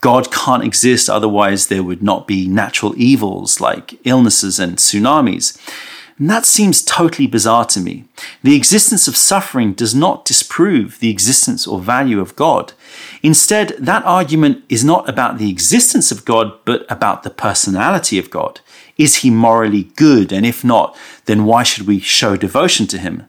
God 0.00 0.30
can't 0.30 0.64
exist, 0.64 1.08
otherwise, 1.08 1.68
there 1.68 1.82
would 1.82 2.02
not 2.02 2.26
be 2.26 2.46
natural 2.46 2.92
evils 2.96 3.60
like 3.60 3.98
illnesses 4.04 4.58
and 4.58 4.76
tsunamis. 4.76 5.56
And 6.18 6.30
that 6.30 6.46
seems 6.46 6.82
totally 6.82 7.26
bizarre 7.26 7.66
to 7.66 7.80
me. 7.80 8.04
The 8.42 8.56
existence 8.56 9.06
of 9.06 9.16
suffering 9.16 9.74
does 9.74 9.94
not 9.94 10.24
disprove 10.24 10.98
the 10.98 11.10
existence 11.10 11.66
or 11.66 11.78
value 11.78 12.20
of 12.20 12.36
God. 12.36 12.72
Instead, 13.22 13.74
that 13.78 14.04
argument 14.04 14.64
is 14.70 14.82
not 14.82 15.06
about 15.08 15.36
the 15.36 15.50
existence 15.50 16.10
of 16.10 16.24
God, 16.24 16.58
but 16.64 16.90
about 16.90 17.22
the 17.22 17.30
personality 17.30 18.18
of 18.18 18.30
God. 18.30 18.60
Is 18.96 19.16
he 19.16 19.30
morally 19.30 19.84
good? 19.96 20.32
And 20.32 20.46
if 20.46 20.64
not, 20.64 20.96
then 21.26 21.44
why 21.44 21.62
should 21.62 21.86
we 21.86 22.00
show 22.00 22.34
devotion 22.34 22.86
to 22.86 22.98
him? 22.98 23.28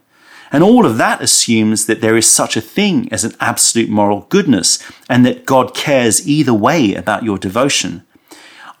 And 0.50 0.64
all 0.64 0.86
of 0.86 0.96
that 0.96 1.20
assumes 1.20 1.84
that 1.86 2.00
there 2.00 2.16
is 2.16 2.26
such 2.26 2.56
a 2.56 2.62
thing 2.62 3.12
as 3.12 3.22
an 3.22 3.34
absolute 3.38 3.90
moral 3.90 4.26
goodness 4.30 4.82
and 5.10 5.26
that 5.26 5.44
God 5.44 5.74
cares 5.74 6.26
either 6.26 6.54
way 6.54 6.94
about 6.94 7.22
your 7.22 7.36
devotion. 7.36 8.06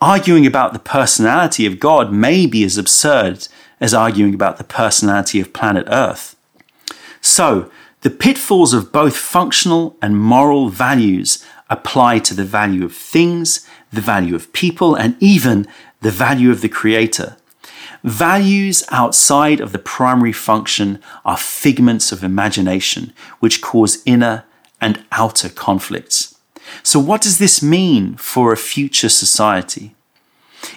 Arguing 0.00 0.46
about 0.46 0.72
the 0.72 0.78
personality 0.78 1.66
of 1.66 1.78
God 1.78 2.10
may 2.10 2.46
be 2.46 2.64
as 2.64 2.78
absurd 2.78 3.48
as 3.80 3.94
arguing 3.94 4.34
about 4.34 4.58
the 4.58 4.64
personality 4.64 5.40
of 5.40 5.52
planet 5.52 5.86
Earth. 5.88 6.36
So, 7.20 7.70
the 8.02 8.10
pitfalls 8.10 8.72
of 8.72 8.92
both 8.92 9.16
functional 9.16 9.96
and 10.00 10.16
moral 10.16 10.68
values 10.68 11.44
apply 11.68 12.20
to 12.20 12.34
the 12.34 12.44
value 12.44 12.84
of 12.84 12.94
things, 12.94 13.66
the 13.92 14.00
value 14.00 14.34
of 14.34 14.52
people, 14.52 14.94
and 14.94 15.16
even 15.20 15.66
the 16.00 16.10
value 16.10 16.50
of 16.50 16.60
the 16.60 16.68
Creator. 16.68 17.36
Values 18.04 18.84
outside 18.90 19.60
of 19.60 19.72
the 19.72 19.78
primary 19.78 20.32
function 20.32 21.00
are 21.24 21.36
figments 21.36 22.12
of 22.12 22.22
imagination, 22.22 23.12
which 23.40 23.60
cause 23.60 24.02
inner 24.06 24.44
and 24.80 25.04
outer 25.10 25.48
conflicts. 25.48 26.38
So, 26.82 27.00
what 27.00 27.20
does 27.20 27.38
this 27.38 27.62
mean 27.62 28.16
for 28.16 28.52
a 28.52 28.56
future 28.56 29.08
society? 29.08 29.94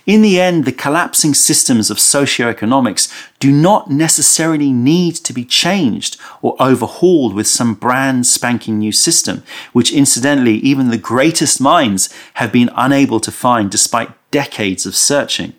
In 0.06 0.22
the 0.22 0.40
end, 0.40 0.66
the 0.66 0.72
collapsing 0.72 1.34
systems 1.34 1.90
of 1.90 1.98
socioeconomics 1.98 3.12
do 3.40 3.52
not 3.52 3.90
necessarily 3.90 4.72
need 4.72 5.16
to 5.16 5.34
be 5.34 5.46
changed 5.46 6.18
or 6.42 6.56
overhauled 6.60 7.34
with 7.34 7.48
some 7.48 7.74
brand 7.74 8.26
spanking 8.26 8.80
new 8.80 8.92
system, 8.92 9.44
which 9.74 9.92
incidentally 9.92 10.56
even 10.56 10.90
the 10.90 10.98
greatest 10.98 11.62
minds 11.62 12.10
have 12.36 12.52
been 12.52 12.70
unable 12.76 13.20
to 13.20 13.32
find 13.32 13.70
despite 13.70 14.12
decades 14.32 14.86
of 14.86 14.96
searching. 14.96 15.54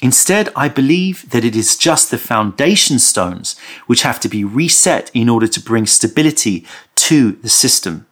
Instead, 0.00 0.48
I 0.54 0.68
believe 0.68 1.28
that 1.30 1.44
it 1.44 1.56
is 1.56 1.76
just 1.76 2.10
the 2.10 2.18
foundation 2.18 3.00
stones 3.00 3.58
which 3.86 4.02
have 4.02 4.20
to 4.20 4.28
be 4.28 4.44
reset 4.44 5.10
in 5.12 5.28
order 5.28 5.48
to 5.48 5.60
bring 5.60 5.86
stability 5.86 6.64
to 6.94 7.32
the 7.32 7.48
system. 7.48 8.06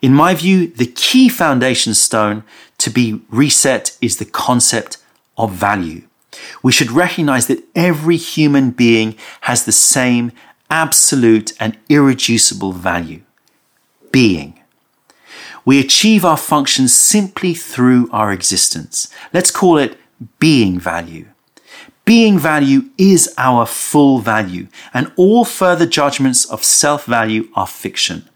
In 0.00 0.14
my 0.14 0.34
view, 0.34 0.68
the 0.68 0.86
key 0.86 1.28
foundation 1.28 1.92
stone 1.92 2.44
to 2.78 2.90
be 2.90 3.20
reset 3.30 3.96
is 4.00 4.16
the 4.16 4.24
concept 4.24 4.98
of 5.36 5.52
value. 5.52 6.02
We 6.62 6.72
should 6.72 6.90
recognize 6.90 7.46
that 7.46 7.64
every 7.74 8.16
human 8.16 8.70
being 8.70 9.16
has 9.42 9.64
the 9.64 9.72
same 9.72 10.32
absolute 10.70 11.52
and 11.60 11.76
irreducible 11.88 12.72
value 12.72 13.22
being. 14.12 14.60
We 15.64 15.80
achieve 15.80 16.24
our 16.24 16.36
functions 16.36 16.94
simply 16.94 17.54
through 17.54 18.08
our 18.10 18.32
existence. 18.32 19.12
Let's 19.32 19.50
call 19.50 19.76
it 19.76 19.98
being 20.38 20.80
value. 20.80 21.26
Being 22.04 22.38
value 22.38 22.88
is 22.96 23.34
our 23.36 23.66
full 23.66 24.18
value, 24.20 24.68
and 24.94 25.12
all 25.16 25.44
further 25.44 25.84
judgments 25.84 26.46
of 26.46 26.64
self 26.64 27.04
value 27.04 27.48
are 27.54 27.66
fiction. 27.66 28.26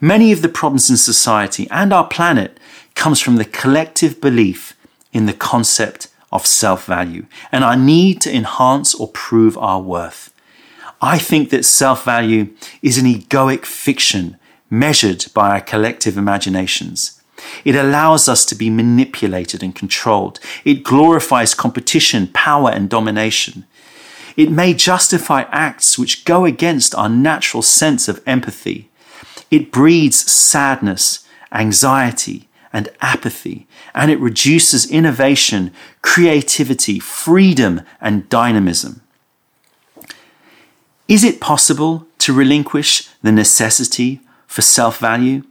Many 0.00 0.30
of 0.30 0.40
the 0.40 0.48
problems 0.48 0.88
in 0.88 0.96
society 0.96 1.66
and 1.70 1.92
our 1.92 2.06
planet 2.06 2.60
comes 2.96 3.20
from 3.20 3.36
the 3.36 3.44
collective 3.44 4.20
belief 4.20 4.76
in 5.12 5.26
the 5.26 5.32
concept 5.32 6.08
of 6.32 6.46
self 6.46 6.86
value 6.86 7.26
and 7.52 7.62
our 7.62 7.76
need 7.76 8.20
to 8.22 8.34
enhance 8.34 8.94
or 8.94 9.08
prove 9.08 9.56
our 9.56 9.80
worth. 9.80 10.32
I 11.00 11.18
think 11.18 11.50
that 11.50 11.64
self 11.64 12.04
value 12.04 12.52
is 12.82 12.98
an 12.98 13.06
egoic 13.06 13.64
fiction 13.64 14.36
measured 14.68 15.26
by 15.34 15.50
our 15.50 15.60
collective 15.60 16.18
imaginations. 16.18 17.22
It 17.64 17.76
allows 17.76 18.28
us 18.28 18.44
to 18.46 18.54
be 18.54 18.70
manipulated 18.70 19.62
and 19.62 19.74
controlled. 19.74 20.40
It 20.64 20.82
glorifies 20.82 21.54
competition, 21.54 22.28
power, 22.28 22.70
and 22.70 22.88
domination. 22.88 23.66
It 24.36 24.50
may 24.50 24.74
justify 24.74 25.42
acts 25.50 25.98
which 25.98 26.24
go 26.24 26.44
against 26.44 26.94
our 26.94 27.08
natural 27.08 27.62
sense 27.62 28.08
of 28.08 28.22
empathy. 28.26 28.90
It 29.50 29.70
breeds 29.70 30.30
sadness, 30.30 31.26
anxiety, 31.52 32.45
and 32.76 32.90
apathy, 33.00 33.66
and 33.94 34.10
it 34.10 34.20
reduces 34.20 34.90
innovation, 34.90 35.72
creativity, 36.02 36.98
freedom, 36.98 37.80
and 38.02 38.28
dynamism. 38.28 39.00
Is 41.08 41.24
it 41.24 41.40
possible 41.40 42.06
to 42.18 42.34
relinquish 42.34 43.08
the 43.22 43.32
necessity 43.32 44.20
for 44.46 44.60
self 44.60 44.98
value? 44.98 45.42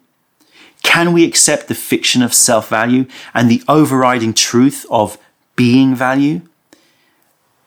Can 0.83 1.13
we 1.13 1.25
accept 1.25 1.67
the 1.67 1.73
fiction 1.73 2.21
of 2.21 2.31
self 2.31 2.69
value 2.69 3.07
and 3.33 3.49
the 3.49 3.63
overriding 3.67 4.35
truth 4.35 4.85
of 4.91 5.17
being 5.55 5.95
value? 5.95 6.41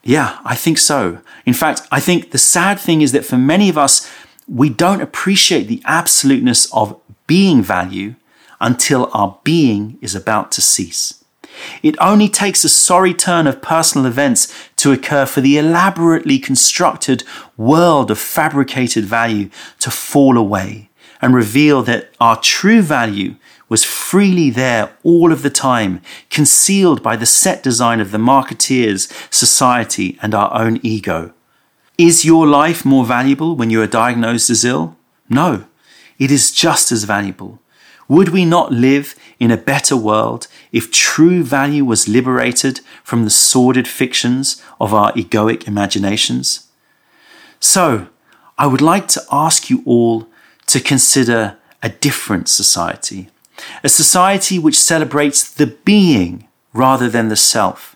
Yeah, 0.04 0.38
I 0.44 0.54
think 0.54 0.78
so. 0.78 1.18
In 1.46 1.54
fact, 1.54 1.82
I 1.90 1.98
think 1.98 2.30
the 2.30 2.38
sad 2.38 2.78
thing 2.78 3.02
is 3.02 3.10
that 3.10 3.24
for 3.24 3.36
many 3.36 3.68
of 3.68 3.76
us, 3.76 4.08
we 4.46 4.68
don't 4.68 5.02
appreciate 5.02 5.66
the 5.66 5.82
absoluteness 5.84 6.72
of 6.72 7.00
being 7.26 7.60
value 7.60 8.14
until 8.60 9.10
our 9.12 9.38
being 9.44 9.98
is 10.00 10.14
about 10.14 10.50
to 10.52 10.62
cease. 10.62 11.24
It 11.82 11.96
only 12.00 12.28
takes 12.28 12.64
a 12.64 12.68
sorry 12.68 13.14
turn 13.14 13.46
of 13.46 13.62
personal 13.62 14.06
events 14.06 14.52
to 14.76 14.92
occur 14.92 15.26
for 15.26 15.40
the 15.40 15.58
elaborately 15.58 16.38
constructed 16.38 17.24
world 17.56 18.10
of 18.10 18.18
fabricated 18.18 19.04
value 19.04 19.50
to 19.80 19.90
fall 19.90 20.36
away 20.36 20.88
and 21.20 21.34
reveal 21.34 21.82
that 21.82 22.10
our 22.20 22.40
true 22.40 22.82
value 22.82 23.34
was 23.68 23.84
freely 23.84 24.50
there 24.50 24.96
all 25.02 25.32
of 25.32 25.42
the 25.42 25.50
time, 25.50 26.00
concealed 26.30 27.02
by 27.02 27.16
the 27.16 27.26
set 27.26 27.62
design 27.62 28.00
of 28.00 28.12
the 28.12 28.18
marketeers, 28.18 29.12
society, 29.32 30.18
and 30.22 30.34
our 30.34 30.54
own 30.54 30.78
ego. 30.82 31.32
Is 31.98 32.24
your 32.24 32.46
life 32.46 32.84
more 32.84 33.04
valuable 33.04 33.56
when 33.56 33.70
you 33.70 33.82
are 33.82 33.86
diagnosed 33.86 34.48
as 34.48 34.64
ill? 34.64 34.96
No, 35.28 35.64
it 36.18 36.30
is 36.30 36.52
just 36.52 36.92
as 36.92 37.04
valuable. 37.04 37.60
Would 38.08 38.30
we 38.30 38.46
not 38.46 38.72
live 38.72 39.14
in 39.38 39.50
a 39.50 39.58
better 39.58 39.96
world 39.96 40.48
if 40.72 40.90
true 40.90 41.42
value 41.42 41.84
was 41.84 42.08
liberated 42.08 42.80
from 43.04 43.24
the 43.24 43.30
sordid 43.30 43.86
fictions 43.86 44.62
of 44.80 44.94
our 44.94 45.12
egoic 45.12 45.68
imaginations? 45.68 46.68
So, 47.60 48.08
I 48.56 48.66
would 48.66 48.80
like 48.80 49.08
to 49.08 49.22
ask 49.30 49.68
you 49.68 49.82
all 49.84 50.26
to 50.66 50.80
consider 50.80 51.58
a 51.82 51.90
different 51.90 52.48
society, 52.48 53.28
a 53.84 53.88
society 53.88 54.58
which 54.58 54.78
celebrates 54.78 55.48
the 55.48 55.66
being 55.66 56.48
rather 56.72 57.08
than 57.08 57.28
the 57.28 57.36
self. 57.36 57.94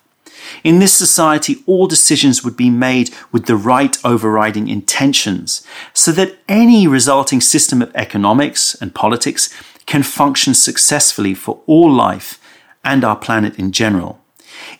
In 0.63 0.79
this 0.79 0.93
society, 0.93 1.63
all 1.65 1.87
decisions 1.87 2.43
would 2.43 2.57
be 2.57 2.69
made 2.69 3.09
with 3.31 3.45
the 3.45 3.55
right 3.55 3.97
overriding 4.05 4.67
intentions, 4.67 5.65
so 5.93 6.11
that 6.11 6.37
any 6.47 6.87
resulting 6.87 7.41
system 7.41 7.81
of 7.81 7.95
economics 7.95 8.75
and 8.75 8.93
politics 8.93 9.53
can 9.85 10.03
function 10.03 10.53
successfully 10.53 11.33
for 11.33 11.61
all 11.65 11.91
life 11.91 12.39
and 12.83 13.03
our 13.03 13.15
planet 13.15 13.57
in 13.57 13.71
general. 13.71 14.19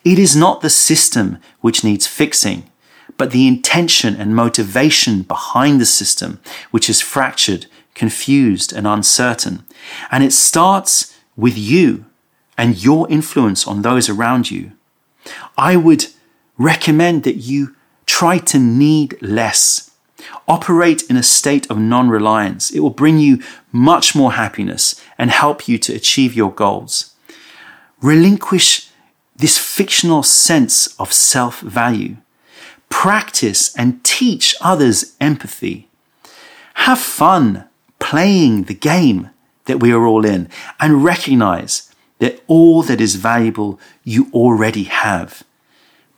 It 0.04 0.20
is 0.20 0.36
not 0.36 0.62
the 0.62 0.70
system 0.70 1.38
which 1.62 1.84
needs 1.84 2.08
fixing, 2.08 2.70
but 3.18 3.32
the 3.32 3.48
intention 3.48 4.16
and 4.16 4.36
motivation 4.36 5.24
behind 5.24 5.80
the 5.80 5.86
system, 5.86 6.40
which 6.72 6.90
is 6.90 7.02
fractured 7.02 7.68
confused, 7.94 8.74
and 8.74 8.88
uncertain. 8.88 9.66
And 10.12 10.24
it 10.24 10.34
starts 10.34 11.18
with 11.36 11.58
you 11.58 12.06
and 12.58 12.82
your 12.82 13.10
influence 13.10 13.68
on 13.68 13.82
those 13.82 14.10
around 14.10 14.52
you. 14.52 14.72
I 15.58 15.76
would 15.76 16.08
recommend 16.58 17.24
that 17.24 17.38
you 17.38 17.76
try 18.06 18.38
to 18.38 18.60
need 18.60 19.22
less. 19.22 19.92
Operate 20.48 21.04
in 21.10 21.18
a 21.18 21.24
state 21.24 21.70
of 21.70 21.78
non 21.78 22.10
reliance. 22.10 22.72
It 22.72 22.80
will 22.80 22.90
bring 22.90 23.20
you 23.20 23.42
much 23.72 24.16
more 24.16 24.34
happiness 24.34 25.00
and 25.18 25.32
help 25.32 25.68
you 25.68 25.78
to 25.80 25.94
achieve 25.94 26.34
your 26.34 26.52
goals. 26.52 27.14
Relinquish 28.02 28.90
this 29.36 29.58
fictional 29.58 30.24
sense 30.24 30.96
of 31.00 31.12
self 31.12 31.60
value. 31.62 32.18
Practice 32.90 33.76
and 33.76 34.04
teach 34.04 34.56
others 34.62 35.16
empathy. 35.20 35.90
Have 36.76 37.00
fun 37.00 37.68
playing 38.00 38.64
the 38.64 38.74
game 38.74 39.30
that 39.66 39.80
we 39.80 39.92
are 39.92 40.06
all 40.06 40.26
in 40.26 40.50
and 40.80 41.04
recognize 41.04 41.94
that 42.20 42.42
all 42.48 42.84
that 42.84 43.02
is 43.02 43.16
valuable 43.16 43.80
you 44.04 44.30
already 44.34 44.84
have. 44.84 45.44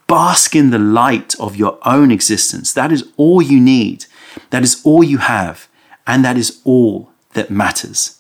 Bask 0.08 0.56
in 0.56 0.70
the 0.70 0.80
light 0.80 1.34
of 1.40 1.56
your 1.56 1.80
own 1.86 2.12
existence. 2.12 2.74
That 2.74 2.92
is 2.92 3.12
all 3.18 3.42
you 3.42 3.60
need. 3.60 4.06
That 4.52 4.64
is 4.64 4.82
all 4.84 5.04
you 5.04 5.18
have. 5.20 5.68
And 6.06 6.24
that 6.24 6.38
is 6.38 6.62
all 6.64 7.12
that 7.34 7.50
matters. 7.50 8.20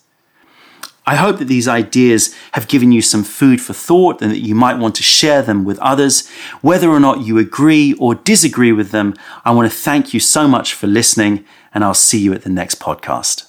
I 1.07 1.15
hope 1.17 1.37
that 1.37 1.45
these 1.45 1.67
ideas 1.67 2.35
have 2.53 2.67
given 2.67 2.91
you 2.91 3.01
some 3.01 3.23
food 3.23 3.61
for 3.61 3.73
thought 3.73 4.21
and 4.21 4.31
that 4.31 4.39
you 4.39 4.55
might 4.55 4.79
want 4.79 4.95
to 4.95 5.03
share 5.03 5.43
them 5.43 5.63
with 5.63 5.77
others. 5.79 6.27
Whether 6.61 6.89
or 6.89 6.99
not 6.99 7.21
you 7.21 7.37
agree 7.37 7.93
or 7.93 8.15
disagree 8.15 8.71
with 8.71 8.89
them, 8.89 9.13
I 9.43 9.51
want 9.51 9.71
to 9.71 9.77
thank 9.77 10.15
you 10.15 10.19
so 10.19 10.47
much 10.47 10.73
for 10.73 10.87
listening, 10.87 11.45
and 11.75 11.83
I'll 11.83 11.93
see 11.93 12.19
you 12.19 12.33
at 12.33 12.41
the 12.41 12.49
next 12.49 12.79
podcast. 12.79 13.45